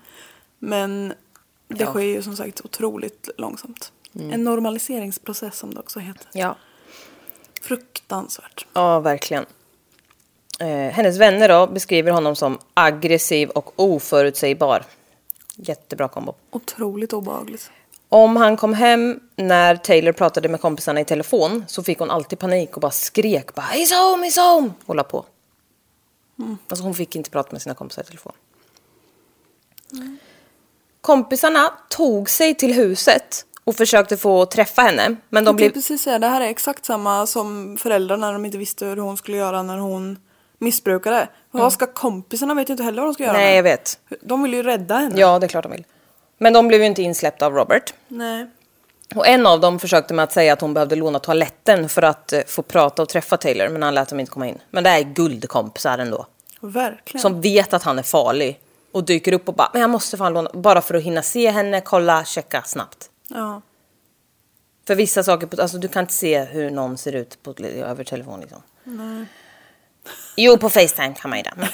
[0.59, 1.13] Men
[1.69, 3.93] det sker ju som sagt otroligt långsamt.
[4.15, 4.33] Mm.
[4.33, 6.27] En normaliseringsprocess som det också heter.
[6.33, 6.57] Ja.
[7.63, 8.67] Fruktansvärt.
[8.73, 9.47] Ja, verkligen.
[10.61, 14.85] Eh, hennes vänner då beskriver honom som aggressiv och oförutsägbar.
[15.57, 16.35] Jättebra kombo.
[16.51, 17.71] Otroligt obehagligt.
[18.12, 22.38] Om han kom hem när Taylor pratade med kompisarna i telefon så fick hon alltid
[22.38, 24.70] panik och bara skrek bara He's home, he's home!
[24.87, 25.25] Hålla på.
[26.68, 28.33] Alltså hon fick inte prata med sina kompisar i telefon.
[31.01, 35.16] Kompisarna tog sig till huset och försökte få träffa henne.
[35.29, 35.70] Men de blev...
[35.70, 39.16] precis säga, det här är exakt samma som föräldrarna när de inte visste hur hon
[39.16, 40.18] skulle göra när hon
[40.59, 41.29] missbrukade.
[41.51, 43.35] Vad ska kompisarna vet ju inte heller vad de ska göra.
[43.35, 43.46] Mm.
[43.46, 43.99] Nej, jag vet.
[44.23, 45.20] De vill ju rädda henne.
[45.20, 45.85] Ja, det är klart de vill.
[46.42, 47.94] Men de blev ju inte insläppta av Robert.
[48.09, 48.46] Nej.
[49.14, 52.33] Och en av dem försökte med att säga att hon behövde låna toaletten för att
[52.33, 54.59] eh, få prata och träffa Taylor, men han lät dem inte komma in.
[54.70, 56.26] Men det är guldkompisar ändå.
[56.61, 57.22] Verkligen.
[57.22, 58.61] Som vet att han är farlig
[58.92, 61.50] och dyker upp och bara, men jag måste fan låna, bara för att hinna se
[61.50, 63.11] henne, kolla, checka snabbt.
[63.29, 63.62] Ja.
[64.87, 68.05] För vissa saker, på- alltså du kan inte se hur någon ser ut på, över
[68.05, 68.62] telefon liksom.
[70.37, 71.68] Jo, på Facetime kan man ju det.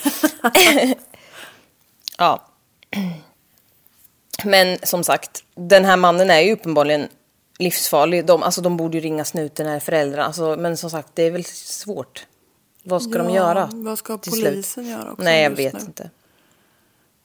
[2.18, 2.46] ja.
[4.44, 7.08] Men som sagt, den här mannen är ju uppenbarligen
[7.58, 8.26] livsfarlig.
[8.26, 10.22] De, alltså, de borde ju ringa snuten när föräldrar.
[10.22, 12.26] Alltså, men som sagt, det är väl svårt.
[12.82, 13.70] Vad ska de Ja, göra?
[13.72, 14.44] vad ska till slut?
[14.44, 15.80] polisen göra också Nej, jag vet nu?
[15.80, 16.10] inte.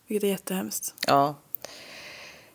[0.08, 0.94] Vilket är jättehemskt.
[1.08, 1.36] Ja.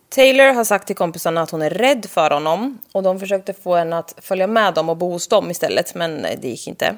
[0.09, 3.77] Taylor har sagt till kompisarna att hon är rädd för honom och de försökte få
[3.77, 6.97] henne att följa med dem och bo hos dem istället, men det gick inte.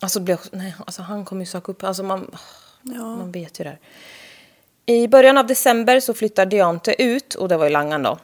[0.00, 2.36] Alltså, det blev, nej, alltså han kommer ju söka upp, alltså man,
[2.82, 2.92] Ja.
[3.16, 3.78] man vet ju det här.
[4.86, 8.18] I början av december så flyttar Deante ut och det var i Langan då.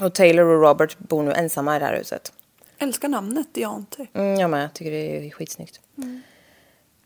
[0.00, 2.32] Och Taylor och Robert bor nu ensamma i det här huset.
[2.78, 4.06] Älskar namnet Diante.
[4.12, 5.80] Mm, jag med, jag tycker det är skitsnyggt.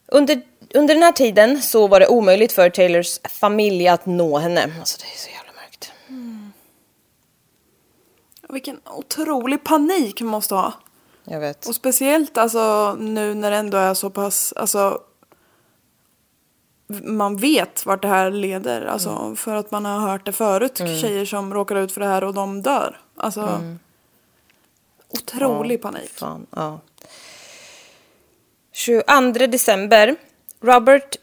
[0.06, 0.42] Under,
[0.74, 4.72] under den här tiden så var det omöjligt för Taylors familj att nå henne.
[4.78, 5.92] Alltså det är så jävla mörkt.
[8.48, 10.72] Vilken otrolig panik man måste ha.
[11.24, 11.66] Jag vet.
[11.66, 15.00] Och speciellt alltså nu när det ändå är så pass, alltså
[17.02, 18.86] man vet vart det här leder.
[18.86, 19.36] Alltså Mm.
[19.36, 20.78] för att man har hört det förut.
[20.78, 23.00] Tjejer som råkar ut för det här och de dör.
[23.16, 23.60] Alltså
[25.08, 26.10] otrolig panik.
[26.10, 26.80] Fan, ja.
[28.72, 30.16] 22 december.
[30.60, 31.16] Robert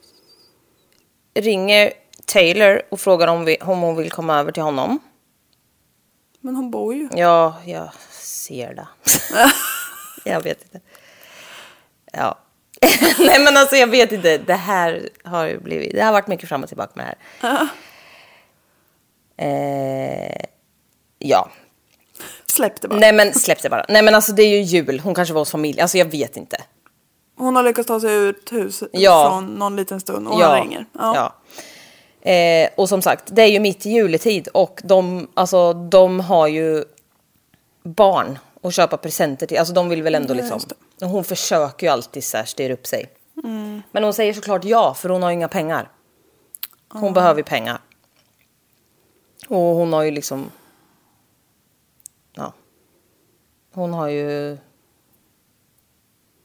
[1.34, 1.94] ringer
[2.26, 5.00] Taylor och frågar om, vi, om hon vill komma över till honom.
[6.40, 7.10] Men hon bor ju.
[7.16, 8.88] Ja, jag ser det.
[10.30, 10.80] jag vet inte.
[12.14, 12.38] Ja.
[13.20, 14.38] Nej men alltså jag vet inte.
[14.38, 15.92] Det här har ju blivit...
[15.96, 17.68] Det har varit mycket fram och tillbaka med det här.
[19.38, 20.46] Eh,
[21.20, 21.50] ja.
[22.46, 23.00] Släpp det bara.
[23.00, 23.86] Nej men släpp det bara.
[23.90, 25.00] Nej men alltså det är ju jul.
[25.00, 25.82] Hon kanske var hos familj.
[25.82, 26.58] Alltså jag vet inte.
[27.38, 29.30] Hon har lyckats ta sig ur ett hus Ja.
[29.30, 30.86] från någon liten stund och han ringer.
[30.94, 31.16] Ja.
[31.16, 32.32] ja.
[32.32, 36.48] Eh, och som sagt, det är ju mitt i juletid och de, alltså, de har
[36.48, 36.84] ju
[37.84, 39.58] barn att köpa presenter till.
[39.58, 40.60] Alltså de vill väl ändå Ja, liksom...
[41.02, 43.12] Och hon försöker ju alltid så här styra upp sig.
[43.44, 43.82] Mm.
[43.92, 45.90] Men hon säger såklart ja, för hon har ju inga pengar.
[46.90, 47.80] Hon behöver ju pengar.
[49.48, 50.52] Och hon har ju liksom...
[52.34, 52.54] Ja.
[53.74, 54.58] Hon har ju...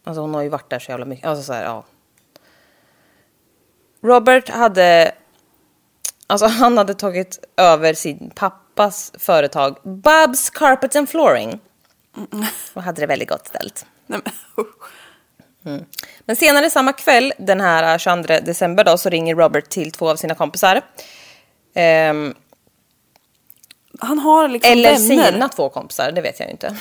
[0.05, 1.27] Alltså hon har ju varit där så jävla mycket.
[1.27, 1.85] Alltså så här, ja.
[4.01, 5.15] Robert hade...
[6.27, 11.61] Alltså han hade tagit över sin pappas företag Bob's Carpet and Flooring.
[12.75, 13.87] Och hade det väldigt gott ställt.
[14.11, 14.33] Nej, men,
[14.67, 15.83] usch.
[16.25, 20.17] Men senare samma kväll, den här 22 december då, så ringer Robert till två av
[20.17, 20.81] sina kompisar.
[21.75, 22.35] Ehm,
[24.01, 25.31] Han har liksom eller vänner.
[25.33, 26.77] sina två kompisar, det vet jag inte.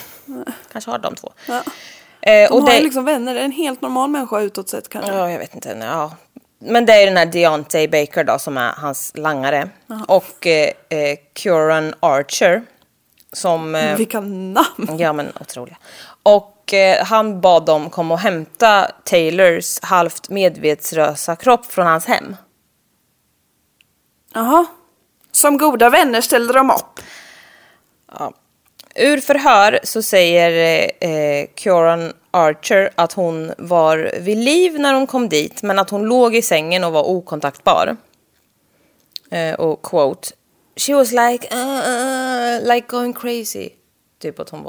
[0.72, 1.34] Kanske har de två.
[1.48, 1.64] Ja.
[2.22, 3.36] Eh, De och har det, liksom vänner.
[3.36, 5.12] En helt normal människa utåt sett kanske.
[5.14, 5.78] Ja, jag vet inte.
[5.82, 6.12] Ja.
[6.60, 9.70] Men det är den här Deontay Baker då som är hans langare.
[10.08, 12.64] Och eh, eh, Curan Archer.
[13.34, 13.76] Som...
[13.76, 14.98] Eh, Vilka namn!
[14.98, 15.78] ja men otroliga.
[16.24, 22.36] Och eh, han bad dem komma och hämta Taylors halvt medvetslösa kropp från hans hem.
[24.34, 24.66] Jaha.
[25.32, 27.00] Som goda vänner ställde de upp.
[28.96, 30.52] Ur förhör så säger
[31.00, 35.90] eh, eh, Kieran Archer att hon var vid liv när hon kom dit men att
[35.90, 37.98] hon låg i sängen och var okontaktbar.
[39.32, 40.30] Eh, och quote,
[40.76, 43.70] she was like, uh, uh, like going crazy.
[44.20, 44.69] Typ att hon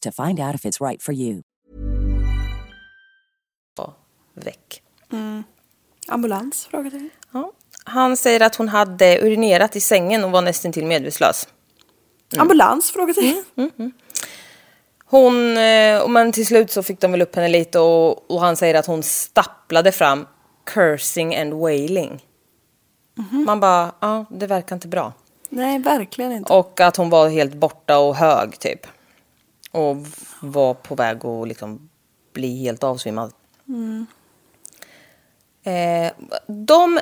[0.00, 1.42] to find out if it's right for you.
[4.34, 4.82] väck.
[6.08, 6.68] Ambulans?
[6.70, 7.10] Frågetecken.
[7.32, 7.52] Ja.
[7.84, 11.48] Han säger att hon hade urinerat i sängen och var nästan till medvetslös.
[12.36, 12.90] Ambulans?
[12.90, 13.44] Frågetecken.
[15.04, 18.56] Hon, eh, men till slut så fick de väl upp henne lite och, och han
[18.56, 20.26] säger att hon stapplade fram
[20.66, 22.24] cursing and wailing.
[23.46, 25.12] Man bara, ja det verkar inte bra.
[25.48, 26.52] Nej, verkligen inte.
[26.52, 28.86] Och att hon var helt borta och hög typ.
[29.70, 29.96] Och
[30.40, 31.90] var på väg att liksom
[32.32, 33.32] bli helt avsvimmad.
[35.62, 36.12] Eh,
[36.46, 37.00] de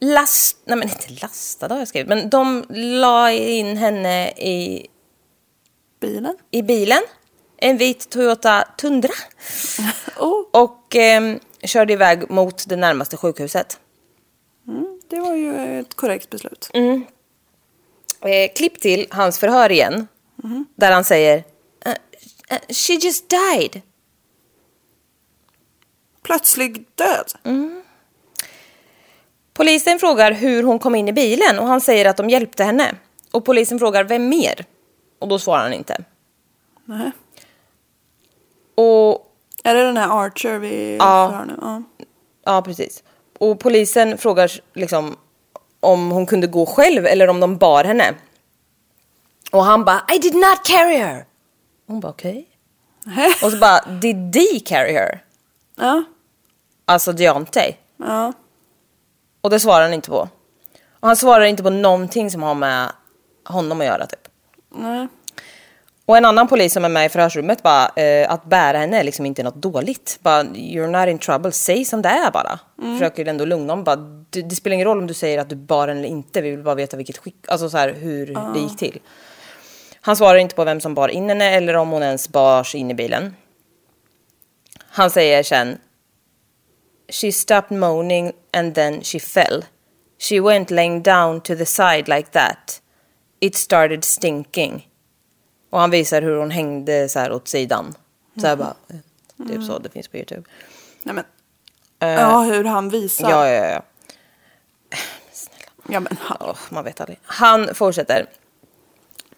[0.00, 4.86] last, nej men inte lastade har jag skrivit, men de la in henne i,
[6.00, 6.36] Bilen?
[6.50, 7.02] i bilen.
[7.56, 9.12] En vit Toyota Tundra.
[10.18, 13.80] Oh, Och ehm, körde iväg mot det närmaste sjukhuset.
[15.08, 16.70] det var ju ett korrekt beslut.
[18.20, 20.08] Eh, klipp till hans förhör igen.
[20.74, 21.36] Där han säger
[21.86, 21.92] "Uh,
[22.52, 23.80] uh, She just died.
[26.22, 27.32] Plötslig död?
[29.54, 32.94] Polisen frågar hur hon kom in i bilen och han säger att de hjälpte henne.
[33.30, 34.64] Och polisen frågar vem mer?
[35.18, 36.04] Och då svarar han inte.
[36.84, 37.10] Nej.
[38.74, 39.32] Och
[39.64, 41.28] Är det den här Archer vi Ja.
[41.34, 41.54] hör nu?
[41.60, 41.82] Ja.
[42.44, 43.02] ja, precis.
[43.38, 45.16] Och polisen frågar liksom
[45.80, 48.14] om hon kunde gå själv eller om de bar henne.
[49.52, 51.24] Och han bara I did not carry her.
[51.86, 52.48] Hon bara okej.
[53.04, 53.34] Nej.
[53.44, 55.24] Och så bara did they carry her?
[55.76, 56.04] Ja.
[56.84, 57.76] Alltså Deontay.
[57.96, 58.32] Ja.
[59.40, 60.28] Och det svarar han inte på.
[61.00, 62.92] Och han svarar inte på någonting som har med
[63.44, 64.28] honom att göra typ.
[64.74, 65.08] Nej.
[66.06, 69.04] Och en annan polis som är med i förhörsrummet bara, eh, att bära henne är
[69.04, 70.18] liksom inte något dåligt.
[70.22, 72.58] Bara, you're not in trouble, säg som det är bara.
[72.98, 73.84] Försöker ändå lugna dem.
[73.84, 73.96] Bara,
[74.30, 76.50] det, det spelar ingen roll om du säger att du bar henne eller inte, vi
[76.50, 79.00] vill bara veta vilket skick, alltså så här, hur det gick till.
[80.06, 82.90] Han svarar inte på vem som bar in henne eller om hon ens bars in
[82.90, 83.36] i bilen.
[84.78, 85.78] Han säger sen,
[87.08, 89.64] She stopped moaning and then she fell.
[90.18, 92.82] She went laying down to the side like that.
[93.40, 94.88] It started stinking.
[95.70, 97.94] Och han visar hur hon hängde så här åt sidan.
[98.40, 100.42] Så här bara, eh, typ så, det finns på Youtube.
[101.02, 101.24] Nej men.
[101.98, 103.30] ja, hur han visar.
[103.30, 103.82] Ja, ja, ja.
[105.88, 106.36] Ja, men han.
[106.40, 107.18] Åh, man vet aldrig.
[107.22, 108.26] Han fortsätter.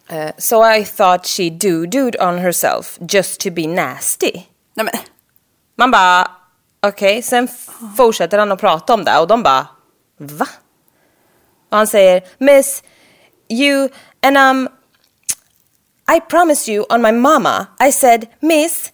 [0.09, 4.33] Eh, so I thought she do-doed on herself just to be nasty.
[4.75, 4.95] Nej men.
[5.77, 6.31] Man bara,
[6.83, 9.67] okej, sen f- fortsätter han att prata om det och de bara,
[10.17, 10.47] va?
[11.71, 12.83] Och han säger, Miss,
[13.49, 13.89] you
[14.23, 14.69] and um,
[16.17, 18.93] I promised you on my mama, I said, Miss,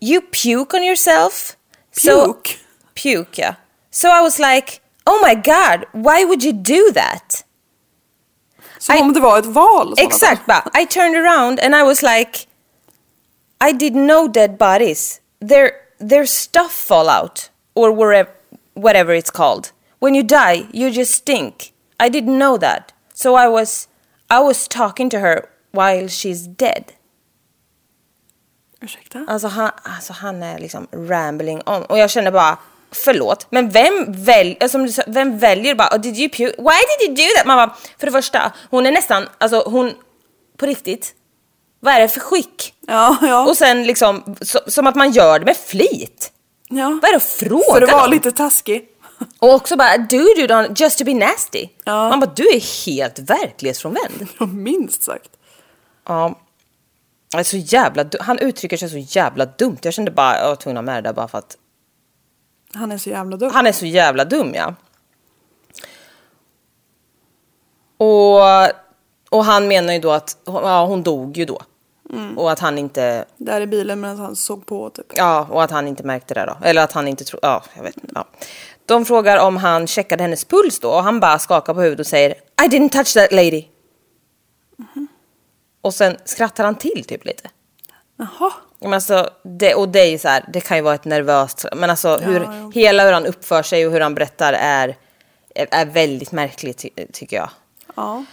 [0.00, 1.56] you puke on yourself.
[2.04, 2.58] Puke?
[2.94, 3.54] puke, yeah.
[3.90, 7.42] So I was like, oh my god, why would you do that?
[8.82, 9.94] Som I- om det var ett val.
[9.98, 12.38] Exakt, bara, I turned around and I was like,
[13.68, 15.20] I didn't know dead bodies.
[15.48, 15.70] Their
[16.08, 18.30] their stuff fall out or wherever,
[18.74, 19.70] whatever it's called.
[20.00, 21.54] When you die, you just stink.
[22.00, 23.88] I didn't know that, so I was
[24.30, 26.84] I was talking to her while she's dead.
[28.80, 29.24] Ursäkta?
[29.28, 32.58] Alltså han, alltså han är liksom rambling on och jag känner bara
[32.92, 36.62] Förlåt, men vem, väl, alltså, som du sa, vem väljer bara, oh, did you puke?
[36.62, 37.46] Why did you do that?
[37.46, 39.92] Man bara, för det första, hon är nästan, alltså hon,
[40.56, 41.14] på riktigt,
[41.80, 42.74] vad är det för skick?
[42.86, 43.46] Ja, ja.
[43.46, 46.32] Och sen liksom, så, som att man gör det med flit.
[46.68, 46.98] ja.
[47.02, 48.88] Vad är det att fråga För att vara lite taskig.
[49.38, 51.68] Och också bara, do you don't, just to be nasty.
[51.84, 52.08] Ja.
[52.08, 54.26] Man bara, du är helt verklighetsfrånvänd.
[54.38, 55.30] Ja, minst sagt.
[56.08, 56.38] Ja.
[57.44, 59.78] Så jävla, han uttrycker sig så jävla dumt.
[59.82, 61.56] Jag kände bara, jag var tvungen att ha med det där bara för att
[62.74, 63.50] Han är så jävla dum.
[63.52, 64.74] Han är så jävla dum ja.
[67.96, 68.40] Och,
[69.30, 71.62] och han menar ju då att ja, hon dog ju då.
[72.36, 75.06] Och att han inte, Där i bilen medan han såg på typ.
[75.16, 76.56] ja, och att han inte märkte det då.
[76.66, 78.12] Eller att han inte trodde, ja, jag vet inte.
[78.14, 78.24] Ja.
[78.86, 82.06] De frågar om han checkade hennes puls då och han bara skakar på huvudet och
[82.06, 82.30] säger
[82.64, 83.64] I didn't touch that lady.
[85.80, 87.50] Och sen skrattar han till typ lite.
[88.16, 88.52] Jaha.
[88.82, 91.90] Men alltså, det, och det är så här, det kan ju vara ett nervöst, men
[91.90, 92.70] alltså hur, ja.
[92.74, 94.96] hela hur han uppför sig och hur han berättar är,
[95.54, 97.50] är väldigt märkligt ty, tycker jag.
[97.96, 98.24] Ja.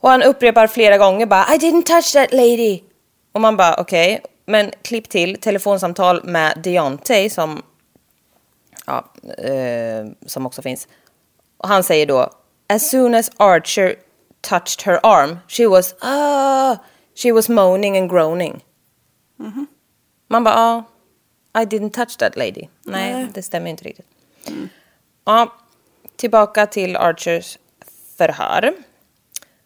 [0.00, 2.80] Och han upprepar flera gånger bara I didn't touch that lady.
[3.32, 7.62] Och man bara okej, men klipp till telefonsamtal med Deontay som,
[8.86, 9.04] ja,
[9.38, 10.88] eh, som också finns.
[11.56, 12.30] Och han säger då
[12.68, 13.94] As soon as Archer
[14.40, 16.76] touched her arm she was ah,
[17.22, 18.64] she was moaning and groaning.
[20.28, 20.84] Man bara
[21.52, 22.68] ja, I didn't touch that lady.
[22.82, 23.28] Nej, Nej.
[23.34, 24.06] det stämmer inte riktigt.
[25.24, 25.52] Ja,
[26.16, 27.58] tillbaka till Archers
[28.16, 28.72] förhör.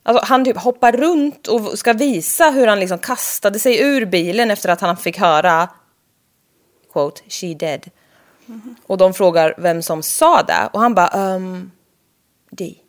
[0.02, 4.50] Alltså, han typ hoppar runt och ska visa hur han liksom kastade sig ur bilen
[4.50, 5.68] efter att han fick höra
[6.92, 7.90] quote, she dead.
[8.86, 10.68] Och de frågar vem som sa det.
[10.72, 11.70] Och han bara, um,
[12.50, 12.80] Di.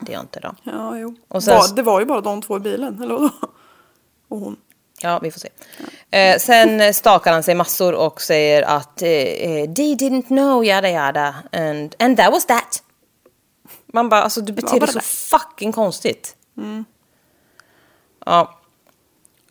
[0.00, 0.54] Det är inte då.
[0.62, 1.14] Ja, jo.
[1.28, 3.30] Och sen- det var ju bara de två i bilen, eller vadå?
[4.28, 4.56] Och hon.
[5.00, 5.48] Ja, vi får se.
[6.10, 10.90] Eh, sen stakar han sig massor och säger att eh, eh, they didn't know yada
[10.90, 12.82] yada and, and that was that.
[13.86, 16.36] Man bara, alltså du beter dig så fucking konstigt.
[18.26, 18.60] Ja.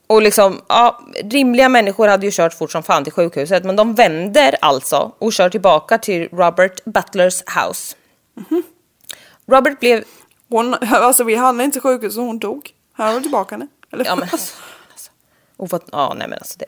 [0.07, 3.93] Och liksom, ja, rimliga människor hade ju kört fort som fan till sjukhuset men de
[3.93, 7.95] vänder alltså och kör tillbaka till Robert Butlers house.
[9.45, 10.03] Robert blev
[10.49, 12.69] hon alltså vi hann inte till sjukhus och hon dog.
[12.93, 13.67] Här har vi tillbaka henne.
[13.91, 14.05] Eller?
[14.05, 14.53] Ja men alltså.
[15.63, 16.65] Och för, att- ja, nej men alltså det,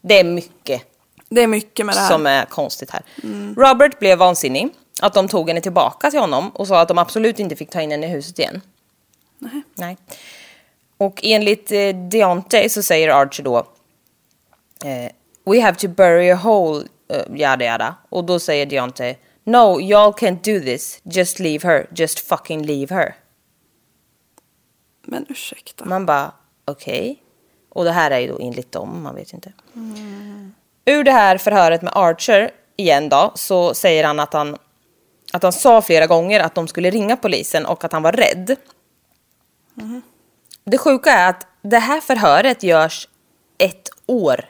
[0.00, 0.82] det är mycket
[1.28, 2.08] Det är mycket med det här.
[2.08, 3.02] som är konstigt här.
[3.56, 4.68] Robert blev vansinnig.
[5.02, 7.80] Att de tog henne tillbaka till honom och sa att de absolut inte fick ta
[7.80, 8.60] in henne i huset igen.
[9.74, 9.96] Nej.
[10.96, 13.58] Och enligt eh, Deontay så säger Archer då
[14.84, 15.10] eh,
[15.44, 17.94] We have to bury a hole, uh, yada yada.
[18.08, 21.00] Och då säger Deontay No, y'all can't do this.
[21.02, 21.86] Just leave her.
[21.96, 23.14] Just fucking leave her.
[25.02, 25.84] Men ursäkta.
[25.84, 26.32] Man bara,
[26.64, 27.22] okej.
[27.74, 29.52] Och det här är ju då enligt dem, man vet ju inte.
[30.84, 34.56] Ur det här förhöret med Archer, igen då, så säger han att han,
[35.32, 38.56] att han sa flera gånger att de skulle ringa polisen och att han var rädd.
[40.64, 43.08] Det sjuka är att det här förhöret görs
[43.58, 44.44] ett år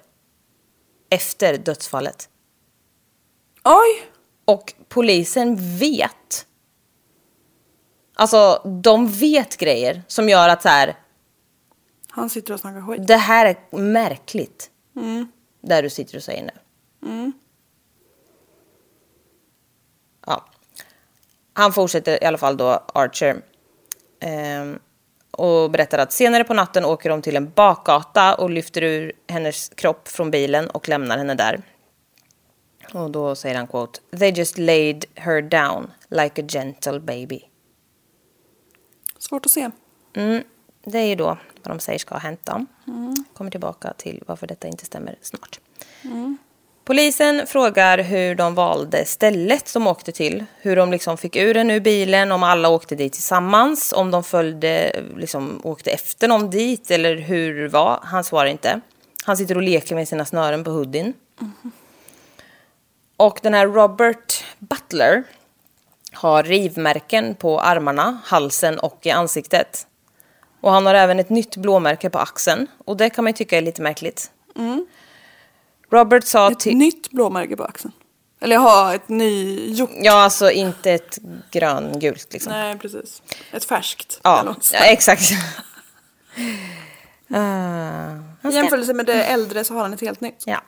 [1.10, 2.28] efter dödsfallet.
[3.64, 4.10] Oj!
[4.44, 6.46] Och polisen vet.
[8.14, 10.96] Alltså, de vet grejer som gör att så här,
[12.14, 13.06] Han sitter och snackar skit.
[13.06, 14.70] Det här är märkligt.
[15.60, 17.32] Där du sitter och säger nu.
[20.26, 20.44] Ja.
[21.52, 23.42] Han fortsätter i alla fall då, Archer.
[24.20, 24.78] Ehm,
[25.30, 29.68] och berättar att senare på natten åker de till en bakgata och lyfter ur hennes
[29.68, 31.62] kropp från bilen och lämnar henne där.
[32.92, 37.40] Och då säger han quote, They just laid her down like a gentle baby.
[39.18, 39.70] Svårt att se.
[40.14, 40.44] Mm,
[40.84, 42.66] det är ju då vad de säger ska ha hänt då.
[43.34, 45.60] Kommer tillbaka till varför detta inte stämmer snart.
[46.84, 50.44] Polisen frågar hur de valde stället de åkte till.
[50.56, 53.92] Hur de liksom fick ur den ur bilen, om alla åkte dit tillsammans.
[53.92, 58.00] Om de följde, liksom åkte efter någon dit eller hur det var.
[58.02, 58.80] Han svarar inte.
[59.24, 61.14] Han sitter och leker med sina snören på hoodien.
[63.16, 65.24] Och den här Robert Butler
[66.12, 69.86] har rivmärken på armarna, halsen och i ansiktet.
[70.64, 72.66] Och han har även ett nytt blåmärke på axeln.
[72.84, 74.30] Och det kan man ju tycka är lite märkligt.
[75.90, 76.76] Robert sa Ett till...
[76.76, 77.92] nytt blåmärke på axeln.
[78.40, 79.90] Eller ha ett nygjort.
[79.94, 81.18] Ja, alltså inte ett
[81.50, 82.52] gröngult liksom.
[82.52, 83.22] Nej, precis.
[83.52, 84.20] Ett färskt.
[84.22, 85.22] Ja, ja, exakt.
[87.30, 90.42] Ah, I jämförelse med det äldre så har han ett helt nytt.
[90.46, 90.60] Ja.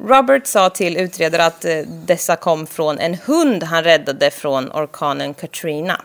[0.00, 5.34] Robert sa till utredare att eh, dessa kom från en hund han räddade från orkanen
[5.34, 6.02] Katrina.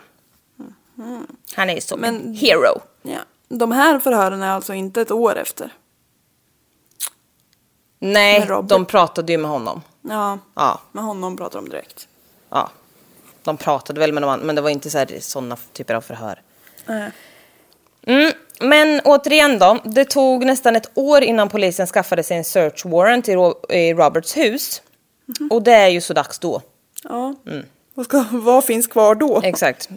[1.55, 2.81] Han är som en Men- hero.
[3.01, 3.19] Ja.
[3.49, 5.73] De här förhören är alltså inte ett år efter.
[7.99, 9.81] Nej, de pratade ju med honom.
[10.01, 12.07] Ja, Ja, med honom pratar de direkt.
[12.49, 12.69] ja.
[13.43, 16.41] De pratade väl med någon, men det var inte så här, sådana typer av förhör.
[16.85, 17.11] Nej.
[18.03, 18.31] Mm,
[18.61, 23.29] men återigen då, det tog nästan ett år innan polisen skaffade sig en search warrant
[23.29, 24.81] i, Ro- i Roberts hus.
[25.51, 26.61] Och det är ju så dags då.
[27.03, 27.35] Ja.
[27.99, 29.41] Vad, ska, vad finns kvar då?
[29.43, 29.89] Exakt.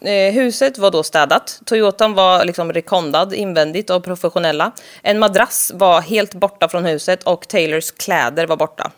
[0.00, 1.60] Eh, huset var då städat.
[1.64, 4.72] Toyotan var liksom rekondad invändigt av professionella.
[5.02, 8.90] En madrass var helt borta från huset och Taylors kläder var borta.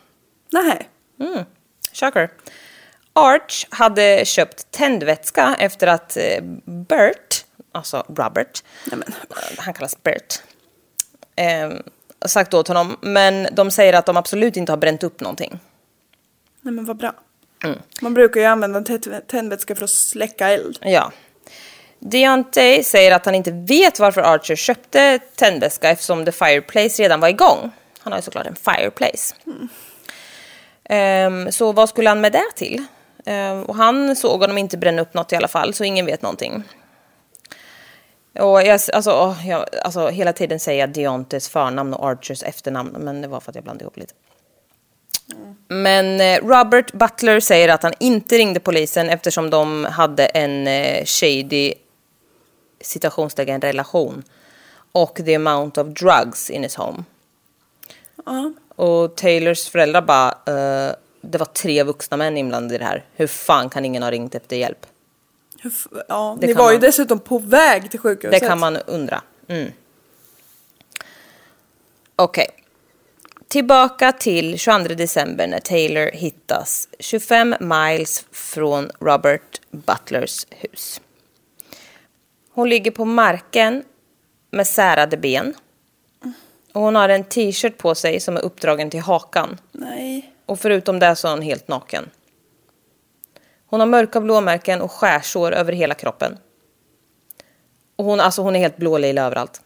[0.53, 0.89] Nej.
[1.93, 2.31] Shocker.
[3.13, 9.09] Arch hade köpt tändvätska efter att eh, Bert, alltså Robert, Nej men.
[9.31, 10.43] eh, han kallas Bert,
[11.37, 11.71] eh,
[12.27, 12.97] sagt åt honom.
[13.01, 15.59] Men de säger att de absolut inte har bränt upp någonting.
[16.63, 17.15] Nej men vad bra.
[17.65, 17.79] Mm.
[18.01, 20.79] Man brukar ju använda tä- tändvätska för att släcka eld.
[20.81, 21.13] Ja.
[21.99, 27.29] Deontay säger att han inte vet varför Archer köpte tändvätska eftersom The Fireplace redan var
[27.29, 27.71] igång.
[27.99, 29.35] Han har ju såklart en Fireplace.
[30.85, 32.85] Ehm, så vad skulle han med det till?
[33.27, 36.23] Ehm, och han såg honom inte bränna upp något i alla fall, så ingen vet
[36.23, 36.63] någonting.
[38.39, 42.91] Och jag, alltså, åh, jag, alltså, hela tiden säger jag Deontays förnamn och Archers efternamn,
[42.99, 44.15] men det var för att jag blandade ihop lite.
[45.68, 51.05] Men eh, Robert Butler säger att han inte ringde polisen eftersom de hade en eh,
[51.05, 51.74] shady
[52.81, 54.22] citationstecken relation
[54.93, 57.05] och the amount of drugs in his home.
[58.26, 58.53] Ja.
[58.74, 63.05] Och Taylors föräldrar bara, eh, det var tre vuxna män inblandade i det här.
[63.14, 64.87] Hur fan kan ingen ha ringt efter hjälp?
[66.09, 66.37] Ja.
[66.41, 68.41] Det Ni var ju man- dessutom på väg till sjukhuset.
[68.41, 69.22] Det kan man undra.
[69.49, 69.72] Mm.
[72.16, 72.47] Okej.
[73.49, 81.01] Tillbaka till 22 december när Taylor hittas 25 miles från Robert Butlers hus.
[82.51, 83.84] Hon ligger på marken
[84.51, 85.55] med särade ben.
[86.72, 89.59] Och hon har en t-shirt på sig som är uppdragen till hakan.
[89.72, 90.32] Nej.
[90.46, 92.11] Och förutom det så är hon helt naken.
[93.66, 96.38] Hon har mörka blåmärken och skärsår över hela kroppen.
[97.96, 99.62] Och hon, alltså hon är helt blålila överallt.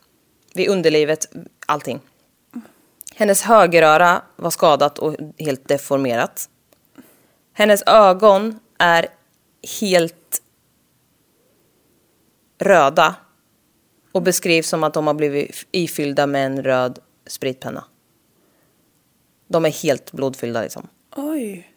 [0.55, 1.33] Vid underlivet,
[1.67, 2.01] allting.
[3.15, 6.49] Hennes högeröra var skadat och helt deformerat.
[7.53, 9.07] Hennes ögon är
[9.81, 10.43] helt
[12.59, 13.15] röda
[14.13, 17.85] och beskrivs som att de har blivit ifyllda med en röd spritpenna.
[19.47, 20.89] De är helt blodfyllda liksom.
[21.17, 21.73] Oj.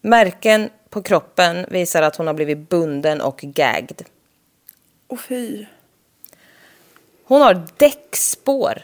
[0.00, 4.02] Märken på kroppen visar att hon har blivit bunden och gagged.
[5.06, 5.66] Och fy.
[7.24, 8.82] Hon har däckspår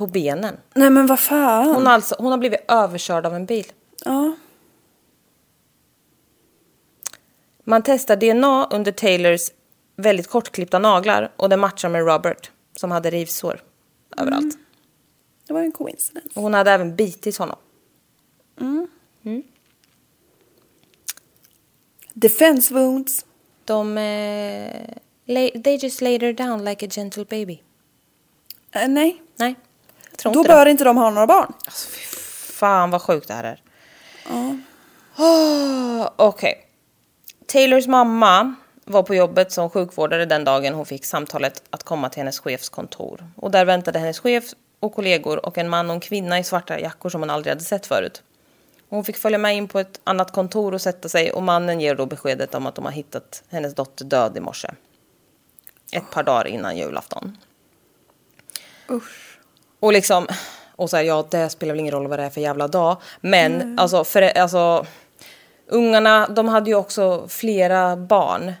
[0.00, 0.56] på benen.
[0.74, 1.66] Nej men vad fan.
[1.66, 3.66] Hon alltså, hon har blivit överkörd av en bil.
[4.04, 4.32] Ja.
[7.64, 9.50] Man testar DNA under Taylors
[9.96, 13.62] väldigt kortklippta naglar och det matchar med Robert som hade rivsår
[14.16, 14.58] överallt.
[15.46, 16.28] Det var en coincidence.
[16.34, 17.56] Och hon hade även bitit honom.
[22.14, 23.24] Defense wounds.
[23.64, 23.98] De...
[23.98, 27.62] Eh, lay, they just laid her down like a gentle baby.
[28.72, 29.22] Eh, nej.
[29.36, 29.56] Nej,
[30.20, 30.70] tror Då inte bör det.
[30.70, 31.52] inte de ha några barn.
[31.66, 32.00] Alltså, fy
[32.52, 33.60] fan vad sjukt det här är.
[35.18, 36.66] Oh, Okej.
[37.46, 38.54] Taylors mamma
[38.84, 42.68] var på jobbet som sjukvårdare den dagen hon fick samtalet att komma till hennes chefs
[42.68, 43.28] kontor.
[43.36, 44.44] Och där väntade hennes chef
[44.80, 47.64] och kollegor och en man och en kvinna i svarta jackor som hon aldrig hade
[47.64, 48.22] sett förut.
[48.88, 51.94] Hon fick följa med in på ett annat kontor och sätta sig och mannen ger
[51.94, 54.68] då beskedet om att de har hittat hennes dotter död i morse.
[55.92, 57.36] Ett par dagar innan julafton.
[58.90, 59.29] Usch.
[59.80, 60.26] Och liksom,
[60.76, 62.96] och så här, ja det spelar väl ingen roll vad det är för jävla dag.
[63.20, 64.86] Men alltså, för, alltså,
[65.66, 68.52] ungarna de hade ju också flera barn.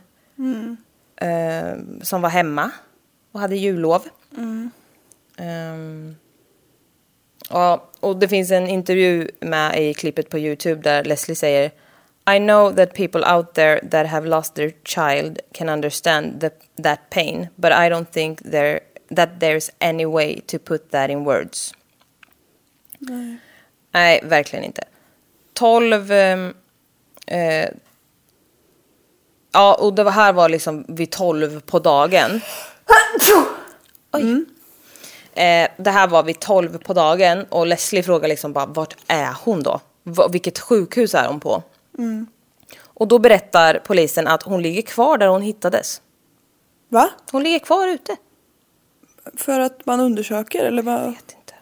[1.16, 2.70] Eh, som var hemma
[3.32, 4.02] och hade jullov.
[5.36, 6.16] Ehm,
[7.50, 11.70] ja, och det finns en intervju med i klippet på Youtube där Leslie säger
[12.36, 16.50] I know that people out there that have lost their child can understand the,
[16.82, 18.80] that pain, but I don't think there,
[19.16, 21.74] that there's any way to put that in words.
[23.92, 24.84] Nej, verkligen inte.
[25.52, 26.12] 12...
[26.12, 26.54] ehm,
[27.26, 27.68] eh,
[29.52, 32.40] ja, och det här var liksom vid 12 på dagen.
[34.12, 34.44] Oj.
[35.34, 39.36] Eh, det här var vid 12 på dagen och Leslie frågar liksom bara vart är
[39.44, 39.80] hon då?
[40.02, 41.62] Va, vilket sjukhus är hon på?
[42.84, 46.02] Och då berättar polisen att hon ligger kvar där hon hittades.
[46.88, 47.10] Va?
[47.32, 48.16] Hon ligger kvar ute.
[49.34, 51.00] För att man undersöker eller vad?
[51.00, 51.54] Jag vet inte.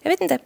[0.00, 0.38] Jag vet inte.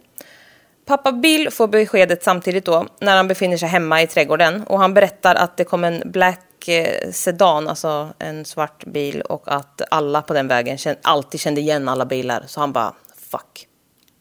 [0.85, 4.93] Pappa Bill får beskedet samtidigt då när han befinner sig hemma i trädgården och han
[4.93, 10.21] berättar att det kom en black eh, sedan, alltså en svart bil och att alla
[10.21, 13.67] på den vägen alltid kände igen alla bilar så han bara fuck.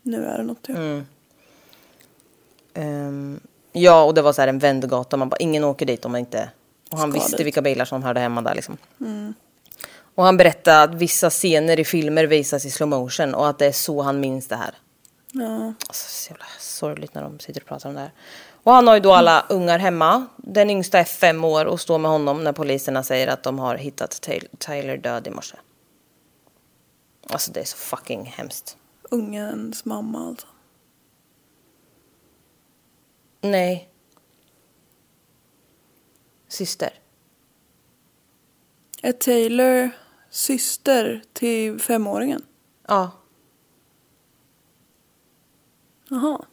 [0.03, 0.65] Nu är det något.
[0.67, 0.75] Ja.
[0.75, 1.07] Mm.
[2.75, 3.41] Ehm,
[3.73, 5.17] ja, och det var så här en vändgata.
[5.17, 6.51] Man bara, ingen åker dit om man inte...
[6.91, 7.47] Och han Ska visste dit.
[7.47, 8.77] vilka bilar som hörde hemma där liksom.
[10.15, 13.67] Och han berättade att vissa scener i filmer visas i slow motion och att det
[13.67, 14.75] är så han minns det här.
[15.33, 15.75] Ja.
[15.89, 18.13] Alltså, så jävla sorgligt när de sitter och pratar om det här.
[18.65, 20.27] Och han har ju då alla ungar hemma.
[20.37, 23.77] Den yngsta är fem år och står med honom när poliserna säger att de har
[23.77, 25.57] hittat Ty- Tyler död i morse.
[27.27, 28.77] Alltså det är så fucking hemskt.
[29.11, 30.47] Ungens mamma alltså.
[33.41, 33.89] Nej.
[36.49, 36.91] Syster.
[39.03, 39.91] Är Taylor
[40.33, 42.43] syster till femåringen?
[42.89, 43.11] Ja.
[46.09, 46.45] Jaha.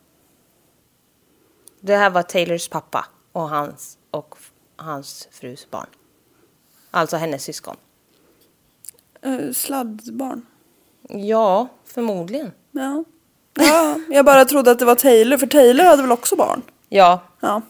[1.80, 4.36] Det här var Taylors pappa och hans, och
[4.76, 5.88] hans frus barn.
[6.92, 7.76] Alltså hennes syskon.
[9.26, 10.46] Uh, sladdbarn.
[11.10, 12.52] Ja, förmodligen.
[12.72, 13.04] Ja.
[13.54, 14.00] ja.
[14.10, 16.62] Jag bara trodde att det var Taylor, för Taylor hade väl också barn?
[16.90, 17.62] Ja, Ja.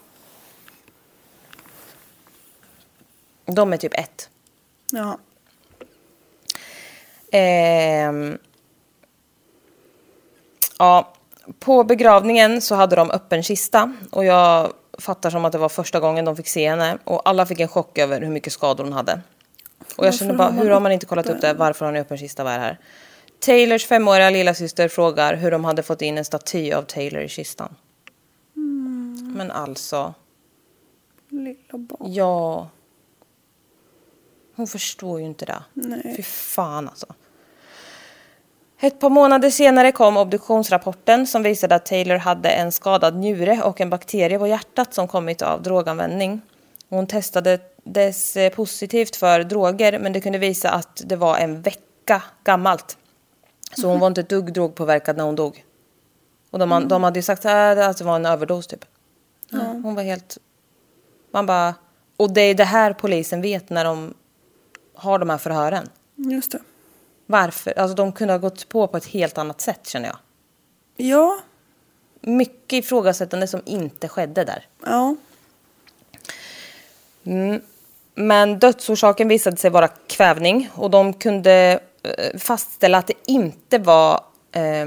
[3.44, 4.30] de är typ ett.
[4.92, 5.18] Ja.
[7.32, 8.38] Ehm,
[10.78, 11.12] ja,
[11.58, 16.00] på begravningen så hade de öppen kista och jag fattar som att det var första
[16.00, 18.92] gången de fick se henne och alla fick en chock över hur mycket skador hon
[18.92, 19.20] hade.
[19.96, 21.54] Och jag Varför bara, hur har man inte kollat upp det?
[21.54, 22.44] Varför har ni öppen kista?
[22.44, 22.78] Vad är det här?
[23.40, 27.74] Taylors femåriga lillasyster frågar hur de hade fått in en staty av Taylor i kistan.
[29.34, 30.14] Men alltså,
[31.28, 32.12] Lilla barn.
[32.12, 32.68] ja.
[34.56, 35.62] Hon förstår ju inte det.
[35.74, 36.14] Nej.
[36.16, 37.06] Fy fan alltså.
[38.82, 43.80] Ett par månader senare kom obduktionsrapporten som visade att Taylor hade en skadad njure och
[43.80, 46.40] en bakterie på hjärtat som kommit av droganvändning.
[46.88, 52.22] Hon testades eh, positivt för droger men det kunde visa att det var en vecka
[52.44, 52.98] gammalt.
[53.76, 55.64] Så hon var inte ett dugg drogpåverkad när hon dog.
[56.50, 58.84] Och de, de hade ju sagt att det var en överdos typ.
[59.50, 60.38] Ja, hon var helt...
[61.30, 61.74] Man bara...
[62.16, 64.14] Och det är det här polisen vet när de
[64.94, 65.88] har de här förhören.
[66.16, 66.58] Just det.
[67.30, 67.78] Varför?
[67.78, 70.18] Alltså de kunde ha gått på på ett helt annat sätt känner jag.
[70.96, 71.40] Ja.
[72.20, 74.66] Mycket ifrågasättande som inte skedde där.
[74.84, 75.16] Ja.
[78.14, 84.24] Men dödsorsaken visade sig vara kvävning och de kunde eh, fastställa att det inte var
[84.52, 84.86] eh,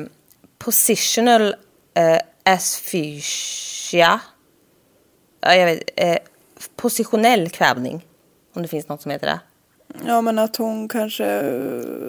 [0.58, 1.56] positional
[1.94, 4.20] eh, asphyxia.
[5.42, 6.18] Ja, jag vet, eh,
[6.76, 8.06] positionell kvävning.
[8.54, 9.40] Om det finns något som heter det.
[10.06, 11.24] Ja men att hon kanske...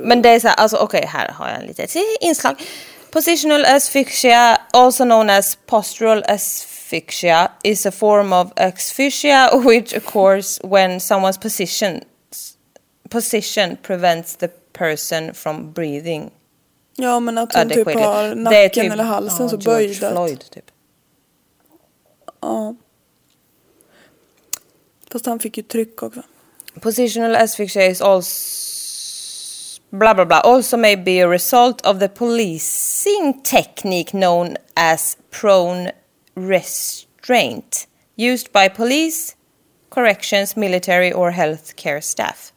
[0.05, 2.63] Men det är så här, alltså okej, här har jag en litet inslag.
[3.11, 10.99] Positional asphyxia, also known as postural asphyxia, is a form of asphyxia which occurs when
[10.99, 12.01] someone's position,
[13.09, 16.31] position prevents the person from breathing.
[16.97, 20.13] Ja men att hon typ har nacken typ- eller halsen ja, så George böjd att...
[20.13, 20.71] Floyd, typ.
[22.41, 22.75] Ja.
[25.13, 26.23] Fast han fick ju tryck också.
[26.81, 28.65] Positional asphyxia is also
[29.93, 35.93] blah blah blah also may be a result of the policing technique known as prone
[36.35, 39.37] restraint used by police,
[39.91, 42.53] corrections, military or healthcare staff.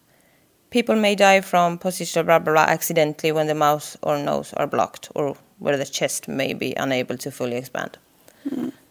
[0.72, 4.68] People may die from positional blah blah blah accidentally when the mouth or nose are
[4.68, 7.97] blocked or where the chest may be unable to fully expand.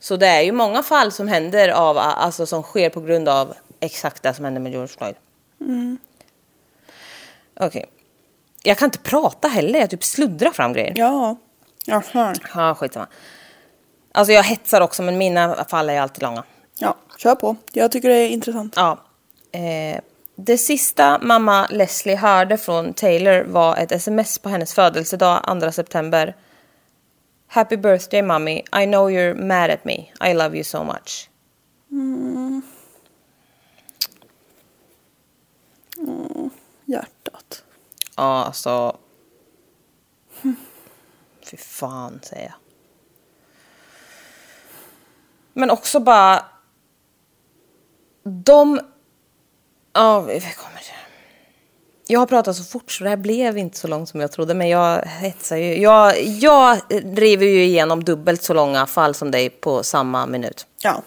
[0.01, 3.55] Så det är ju många fall som händer av, alltså som sker på grund av
[3.87, 5.15] exakt det som hände med George Floyd.
[7.61, 7.87] Okej.
[8.63, 10.93] Jag kan inte prata heller, jag typ sluddrar fram grejer.
[10.97, 11.37] Ja.
[11.87, 12.35] Jaha.
[12.55, 13.07] Ja, skitsamma.
[14.13, 16.45] Alltså jag hetsar också men mina fall är alltid långa.
[16.79, 17.57] Ja, kör på.
[17.73, 18.75] Jag tycker det är intressant.
[18.77, 18.99] Ja.
[19.53, 20.01] Eh,
[20.37, 26.37] det sista mamma Leslie hörde från Taylor var ett sms på hennes födelsedag 2 september.
[27.47, 30.13] Happy birthday mommy, I know you're mad at me.
[30.31, 31.29] I love you so much.
[36.87, 37.65] Hjärtat.
[38.17, 38.97] Ja, alltså.
[41.51, 42.55] Fy fan, säger jag.
[45.53, 46.45] Men också bara...
[48.23, 48.81] De...
[49.93, 50.93] Ja, vi kommer till.
[52.07, 54.55] Jag har pratat så fort så det här blev inte så långt som jag trodde.
[54.55, 55.81] Men jag hetsar ju.
[55.81, 60.67] Jag, jag driver ju igenom dubbelt så långa fall som dig på samma minut.
[60.83, 61.03] Ja.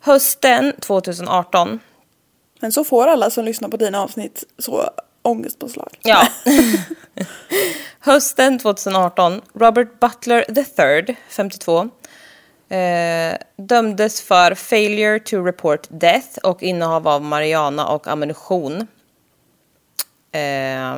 [0.00, 1.80] Hösten 2018
[2.60, 4.90] Men så får alla som lyssnar på dina avsnitt så
[5.22, 5.98] ångestpåslag.
[6.02, 6.28] Ja.
[8.00, 11.88] Hösten 2018, Robert Butler III, 52,
[12.68, 18.86] eh, dömdes för failure to report death och innehav av marijuana och ammunition.
[20.32, 20.96] Eh,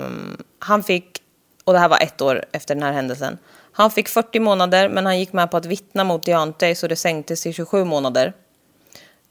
[0.59, 1.23] han fick,
[1.65, 3.39] och det här var ett år efter den här händelsen,
[3.73, 6.97] han fick 40 månader men han gick med på att vittna mot Deontay så det
[6.97, 8.33] sänktes till 27 månader.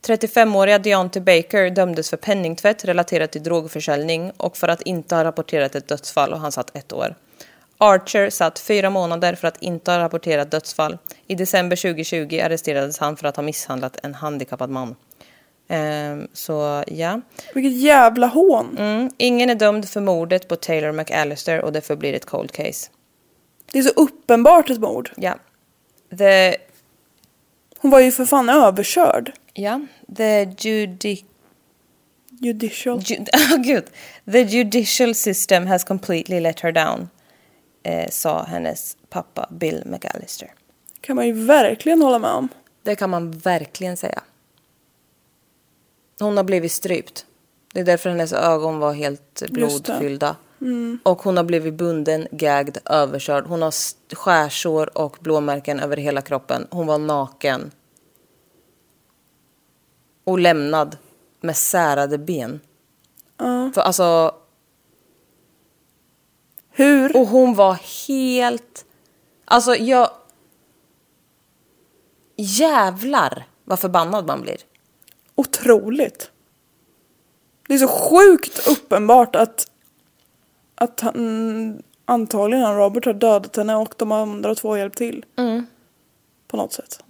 [0.06, 5.76] 35-åriga Deontay Baker dömdes för penningtvätt relaterat till drogförsäljning och för att inte ha rapporterat
[5.76, 7.16] ett dödsfall och han satt ett år.
[7.78, 10.98] Archer satt fyra månader för att inte ha rapporterat dödsfall.
[11.28, 14.96] I december 2020 arresterades han för att ha misshandlat en handikappad man.
[15.68, 17.22] Ehm, så ja.
[17.54, 18.78] Vilket jävla hån.
[18.78, 19.12] Mm.
[19.18, 22.90] Ingen är dömd för mordet på Taylor McAllister och det förblir ett cold case.
[23.72, 25.12] Det är så uppenbart ett mord.
[25.16, 25.36] Ja.
[26.18, 26.56] The,
[27.80, 29.32] Hon var ju för fan överkörd.
[29.58, 29.82] Ja.
[30.16, 31.26] The judi...
[32.40, 33.02] Judicial.
[33.04, 33.16] Ju,
[33.54, 33.84] oh, gud.
[34.26, 37.10] The judicial system has completely let her down,
[37.84, 40.54] eh, sa hennes pappa Bill McAllister.
[41.02, 42.50] Kan man ju verkligen hålla med om.
[42.84, 44.22] Det kan man verkligen säga.
[46.20, 47.26] Hon har blivit strypt.
[47.74, 50.36] Det är därför hennes ögon var helt blodfyllda.
[51.04, 53.46] Och hon har blivit bunden, gagged, överkörd.
[53.48, 53.74] Hon har
[54.16, 56.68] skärsår och blåmärken över hela kroppen.
[56.72, 57.72] Hon var naken.
[60.28, 60.98] Och lämnad
[61.42, 62.60] med särade ben.
[63.74, 64.36] För alltså,
[66.70, 67.18] Hur?
[67.18, 67.74] och hon var
[68.08, 68.86] helt...
[69.46, 70.10] Alltså jag...
[72.36, 74.58] Jävlar vad förbannad man blir.
[75.36, 76.32] Otroligt.
[77.68, 79.72] Det är så sjukt uppenbart att,
[80.76, 85.26] att han, antagligen han Robert har dödat henne och de andra två har hjälpt till.
[86.48, 87.04] På något sätt.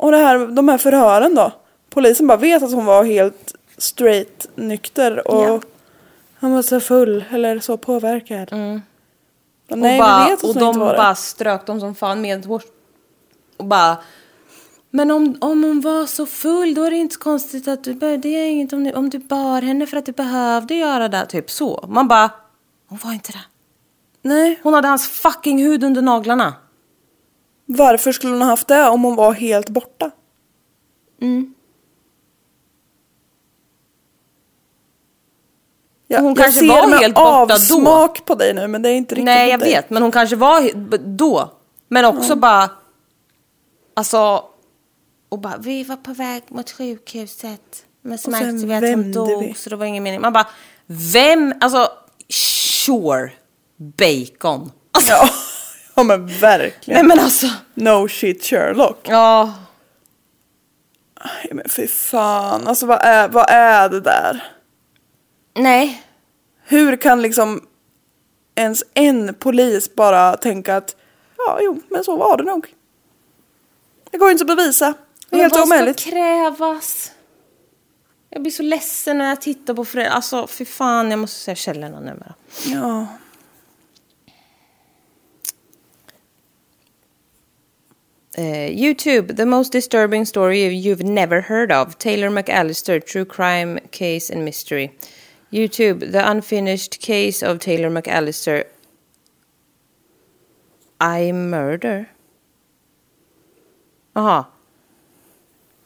[0.00, 1.52] Och det här, de här förhören då.
[1.90, 5.60] Polisen bara vet att hon var helt straight nykter och Ja.
[6.38, 8.52] Han var så full eller så påverkad.
[8.52, 8.82] Mm.
[9.70, 12.62] Och nej, och bara, vet att och de bara strök dem som fan med hårs.
[13.56, 13.96] Och bara...
[14.90, 18.46] Men om, om hon var så full då är det inte konstigt att du är
[18.46, 21.26] inget om du, om du bar henne för att du behövde göra det.
[21.26, 21.84] Typ så.
[21.88, 22.30] Man bara...
[22.88, 23.44] Hon var inte det.
[24.22, 26.54] Nej, Hon hade hans fucking hud under naglarna.
[27.76, 30.10] Varför skulle hon ha haft det om hon var helt borta?
[31.22, 31.54] Mm.
[36.08, 37.54] Jag, Hon jag kanske ser var med helt borta då.
[37.54, 39.70] avsmak på dig nu men det är inte riktigt Nej, jag dig.
[39.72, 39.90] vet.
[39.90, 40.70] Men hon kanske var
[41.16, 41.50] då.
[41.88, 42.70] Men också bara...
[43.94, 44.44] Alltså...
[45.28, 47.84] Och bara, vi var på väg mot sjukhuset.
[48.02, 49.54] Men så märkte vi att hon dog, vi.
[49.54, 50.20] så det var ingen mening.
[50.20, 50.46] Man bara,
[50.86, 51.54] vem?
[51.60, 51.88] Alltså,
[52.28, 53.32] sure.
[53.76, 54.72] Bacon.
[54.92, 55.28] Alltså, Ja,
[56.00, 56.94] ja men verkligen.
[56.98, 57.46] nej men alltså.
[57.74, 59.06] No shit Sherlock.
[59.08, 59.54] Ja.
[61.24, 64.52] Nej, men fy fan, alltså vad är, vad är det där?
[65.54, 66.02] Nej.
[66.64, 67.66] Hur kan liksom
[68.54, 70.96] ens en polis bara tänka att
[71.36, 72.74] ja, jo, men så var det nog.
[74.10, 74.86] Det går inte att bevisa.
[74.86, 76.00] Det är Men helt vad omöjligt.
[76.00, 77.12] ska krävas?
[78.30, 80.14] Jag blir så ledsen när jag tittar på föräldrar.
[80.14, 82.34] Alltså, fy fan, jag måste säga källorna numera.
[82.66, 83.06] Ja.
[88.38, 91.98] Uh, YouTube, the most disturbing story you've never heard of.
[91.98, 94.92] Taylor McAllister, true crime case and mystery.
[95.52, 98.66] YouTube, the unfinished case of Taylor McAllister.
[101.00, 102.08] I murder.
[104.14, 104.48] Aha.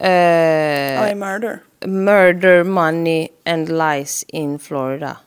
[0.00, 1.62] Uh, I murder.
[1.86, 5.20] murder, money and lies in Florida.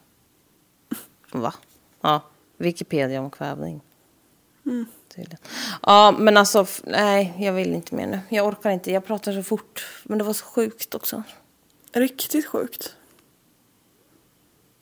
[1.34, 1.54] Va?
[2.02, 2.22] Ja,
[2.58, 3.82] Wikipedia om kvävning.
[5.18, 5.38] Tydligen.
[5.86, 8.20] Ja, men alltså, nej, jag vill inte mer nu.
[8.30, 9.86] Jag orkar inte, jag pratar så fort.
[10.04, 11.24] Men det var så sjukt också.
[11.94, 12.96] Riktigt sjukt.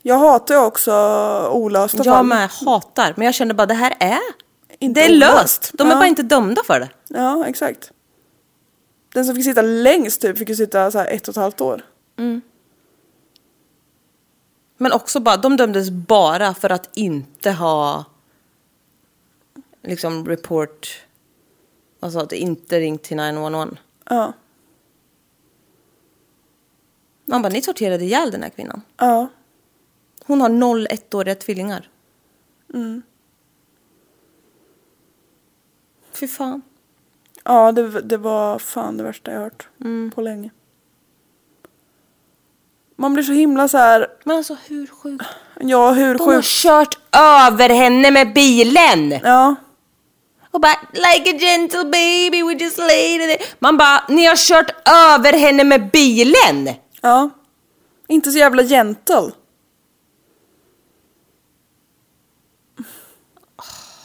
[0.01, 0.91] Jag hatar också
[1.51, 2.07] olösta fall.
[2.07, 4.19] Jag med hatar, men jag känner bara det här är...
[4.79, 5.41] Inte det är olöst.
[5.41, 5.71] löst.
[5.73, 5.97] De är Ja.
[5.97, 6.89] bara inte dömda för det.
[7.07, 7.91] Ja, exakt.
[9.13, 11.81] Den som fick sitta längst typ fick ju sitta så ett och ett halvt år.
[14.77, 18.05] Men också bara, de dömdes bara för att inte ha
[19.85, 21.01] liksom report,
[21.99, 23.77] alltså att inte ringt till 911.
[24.09, 24.33] Ja.
[27.25, 28.81] Man bara, ni torterade ihjäl den här kvinnan.
[28.97, 29.27] Ja.
[30.25, 31.89] Hon har noll ettåriga tvillingar.
[36.13, 36.61] Fy fan.
[37.43, 40.11] Ja, det, det var fan det värsta jag hört Mm.
[40.15, 40.49] på länge.
[42.95, 45.25] Man blir så himla så här, Men alltså hur sjukt?
[45.59, 46.47] ja hur De har sjukt.
[46.47, 49.11] kört över henne med bilen!
[49.23, 49.55] Ja,
[50.55, 53.55] Och bara, like a gentle baby we just laid it.
[53.59, 56.69] Man bara, ni har kört över henne med bilen!
[57.01, 57.29] ja.
[58.07, 59.31] Inte så jävla gentle.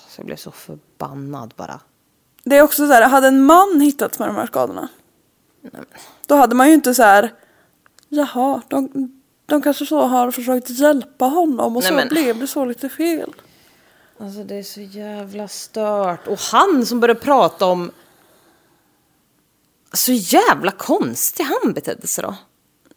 [0.08, 1.80] Så jag blev så förbannad bara.
[2.44, 4.88] Det är också så här, hade en man hittats med de här skadorna.
[6.26, 7.34] Då hade man ju inte så här,
[8.08, 9.12] jaha, de,
[9.46, 12.88] de kanske så har försökt hjälpa honom och Nej, så men- blev det så lite
[12.88, 13.32] fel.
[14.20, 16.26] Alltså det är så jävla stört.
[16.26, 17.90] Och han som började prata om...
[19.92, 22.34] Så jävla konstig han betedde sig då.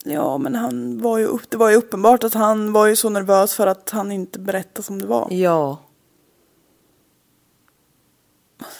[0.03, 3.09] Ja, men han var ju, upp, det var ju uppenbart att han var ju så
[3.09, 5.27] nervös för att han inte berättade som det var.
[5.31, 5.81] Ja.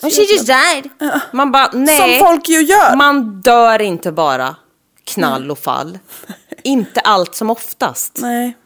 [0.01, 0.89] And she just died.
[1.33, 2.19] Man bara, nej.
[2.19, 2.95] Som folk ju gör.
[2.95, 4.55] Man dör inte bara.
[5.03, 5.99] Knall och fall.
[6.63, 8.17] inte allt som oftast.
[8.21, 8.57] Nej.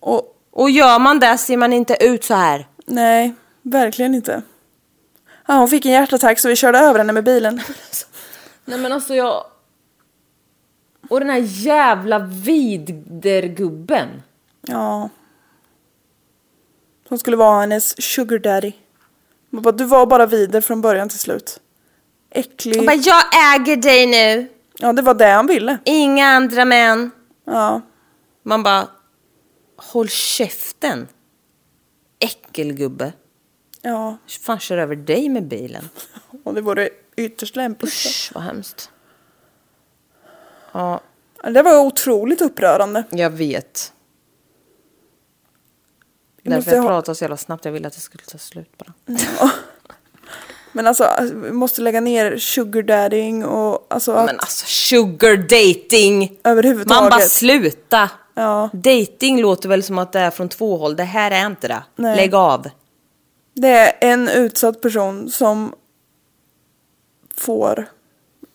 [0.00, 2.66] Och Och gör man det ser man inte ut så här.
[2.86, 4.42] nej, verkligen inte.
[5.46, 7.60] Ja, hon fick en hjärtattack så vi körde över henne med bilen.
[8.64, 9.44] Nej men alltså jag...
[11.08, 14.08] Och den här jävla vidergubben.
[14.60, 15.08] Ja.
[17.08, 18.72] Hon skulle vara hennes sugar daddy.
[19.50, 21.60] Man bara, Du var bara vider från början till slut.
[22.30, 22.78] Äcklig.
[22.78, 24.48] Och bara, jag äger dig nu.
[24.78, 25.78] Ja, det var det han ville.
[25.84, 27.10] Inga andra män.
[27.44, 27.80] Ja.
[28.42, 28.88] Man bara,
[29.78, 31.08] håll käften.
[32.18, 33.12] Äckelgubbe.
[33.82, 34.16] Ja.
[34.40, 35.88] Fan kör över dig med bilen.
[36.44, 37.92] Och det vore ytterst lämpligt.
[37.92, 38.90] Usch vad hemskt.
[40.72, 41.00] Ja,
[41.42, 43.04] Det var otroligt upprörande.
[43.10, 43.92] jag vet.
[46.42, 47.64] Vi Därför jag ha- pratar så jävla snabbt.
[47.64, 48.92] Jag ville att det skulle ta slut bara.
[50.72, 56.38] Men alltså, vi måste lägga ner sugar dadding och alltså att Men alltså sugar dating.
[56.44, 57.00] överhuvudtaget.
[57.02, 58.10] Man bara sluta.
[58.38, 58.70] Ja.
[58.72, 60.96] Dating låter väl som att det är från två håll.
[60.96, 61.82] Det här är inte det.
[61.96, 62.16] Nej.
[62.16, 62.68] Lägg av.
[63.54, 65.74] Det är en utsatt person som
[67.36, 67.86] får,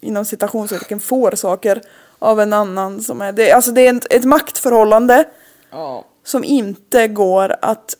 [0.01, 1.81] inom citationstecken, får saker
[2.19, 5.25] av en annan som är, det, alltså det är ett, ett maktförhållande
[5.71, 6.05] Ja.
[6.23, 7.95] som inte går att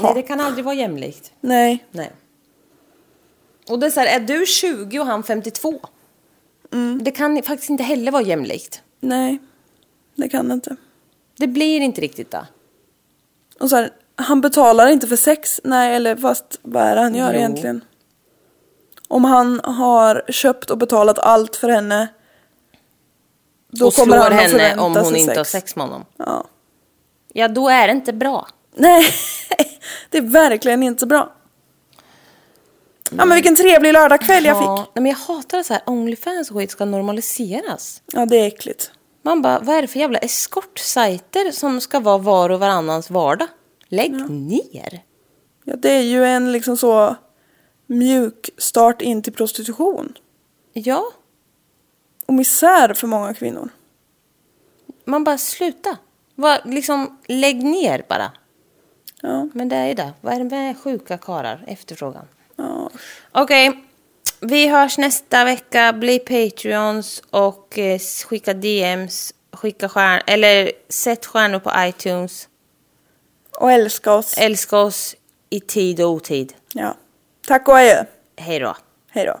[0.00, 1.32] Nej, det kan aldrig vara jämlikt.
[1.40, 1.84] Nej.
[1.90, 2.12] Nej.
[3.68, 5.80] Och det är så här, är du 20 och han 52?
[7.00, 8.82] Det kan faktiskt inte heller vara jämlikt.
[9.00, 9.38] Nej,
[10.14, 10.76] det kan det inte.
[11.38, 12.46] Det blir inte riktigt det.
[13.60, 15.60] Och så här, han betalar inte för sex.
[15.64, 17.38] Nej, eller fast vad är det han gör Jo.
[17.38, 17.84] egentligen?
[19.08, 22.08] Om han har köpt och betalat allt för henne.
[23.70, 25.36] Då och kommer slår han henne om hon inte sex.
[25.36, 26.04] har sex med honom.
[26.16, 26.44] Ja.
[27.32, 28.48] Ja, då är det inte bra.
[28.74, 29.04] Nej,
[30.10, 31.32] det är verkligen inte bra.
[33.10, 34.94] Ja men vilken trevlig lördagkväll jag Ja, fick.
[34.94, 38.02] nej, men jag hatar det så här, Onlyfans och skit ska normaliseras.
[38.12, 38.90] Ja det är äckligt.
[39.22, 43.48] Man bara, vad är det för jävla eskortsajter som ska vara var och varannans vardag?
[43.88, 45.02] Lägg ner.
[45.64, 47.16] Ja det är ju en liksom så
[47.86, 50.14] mjuk start in till prostitution.
[50.72, 51.04] Ja,
[52.26, 53.68] Och misär för många kvinnor.
[55.04, 55.96] man bara sluta.
[56.34, 58.32] Var, liksom, lägg ner bara.
[59.22, 59.48] Ja.
[59.54, 60.12] Men det är ju det.
[60.20, 61.64] Vad är det med sjuka karar?
[61.66, 62.24] Efterfrågan.
[62.56, 62.90] ja.
[63.32, 63.84] Okej,
[64.42, 65.92] vi hörs nästa vecka.
[65.92, 69.34] Bli Patreons och eh, skicka DMs.
[69.52, 72.48] Skicka stjärn eller sätt stjärnor på iTunes.
[73.58, 74.38] Och älska oss.
[74.38, 75.16] Älska oss
[75.50, 76.54] i tid och otid.
[76.72, 76.94] Ja.
[77.46, 78.04] Tack och adjö.
[78.36, 78.76] Hej då.
[79.10, 79.40] Hej då.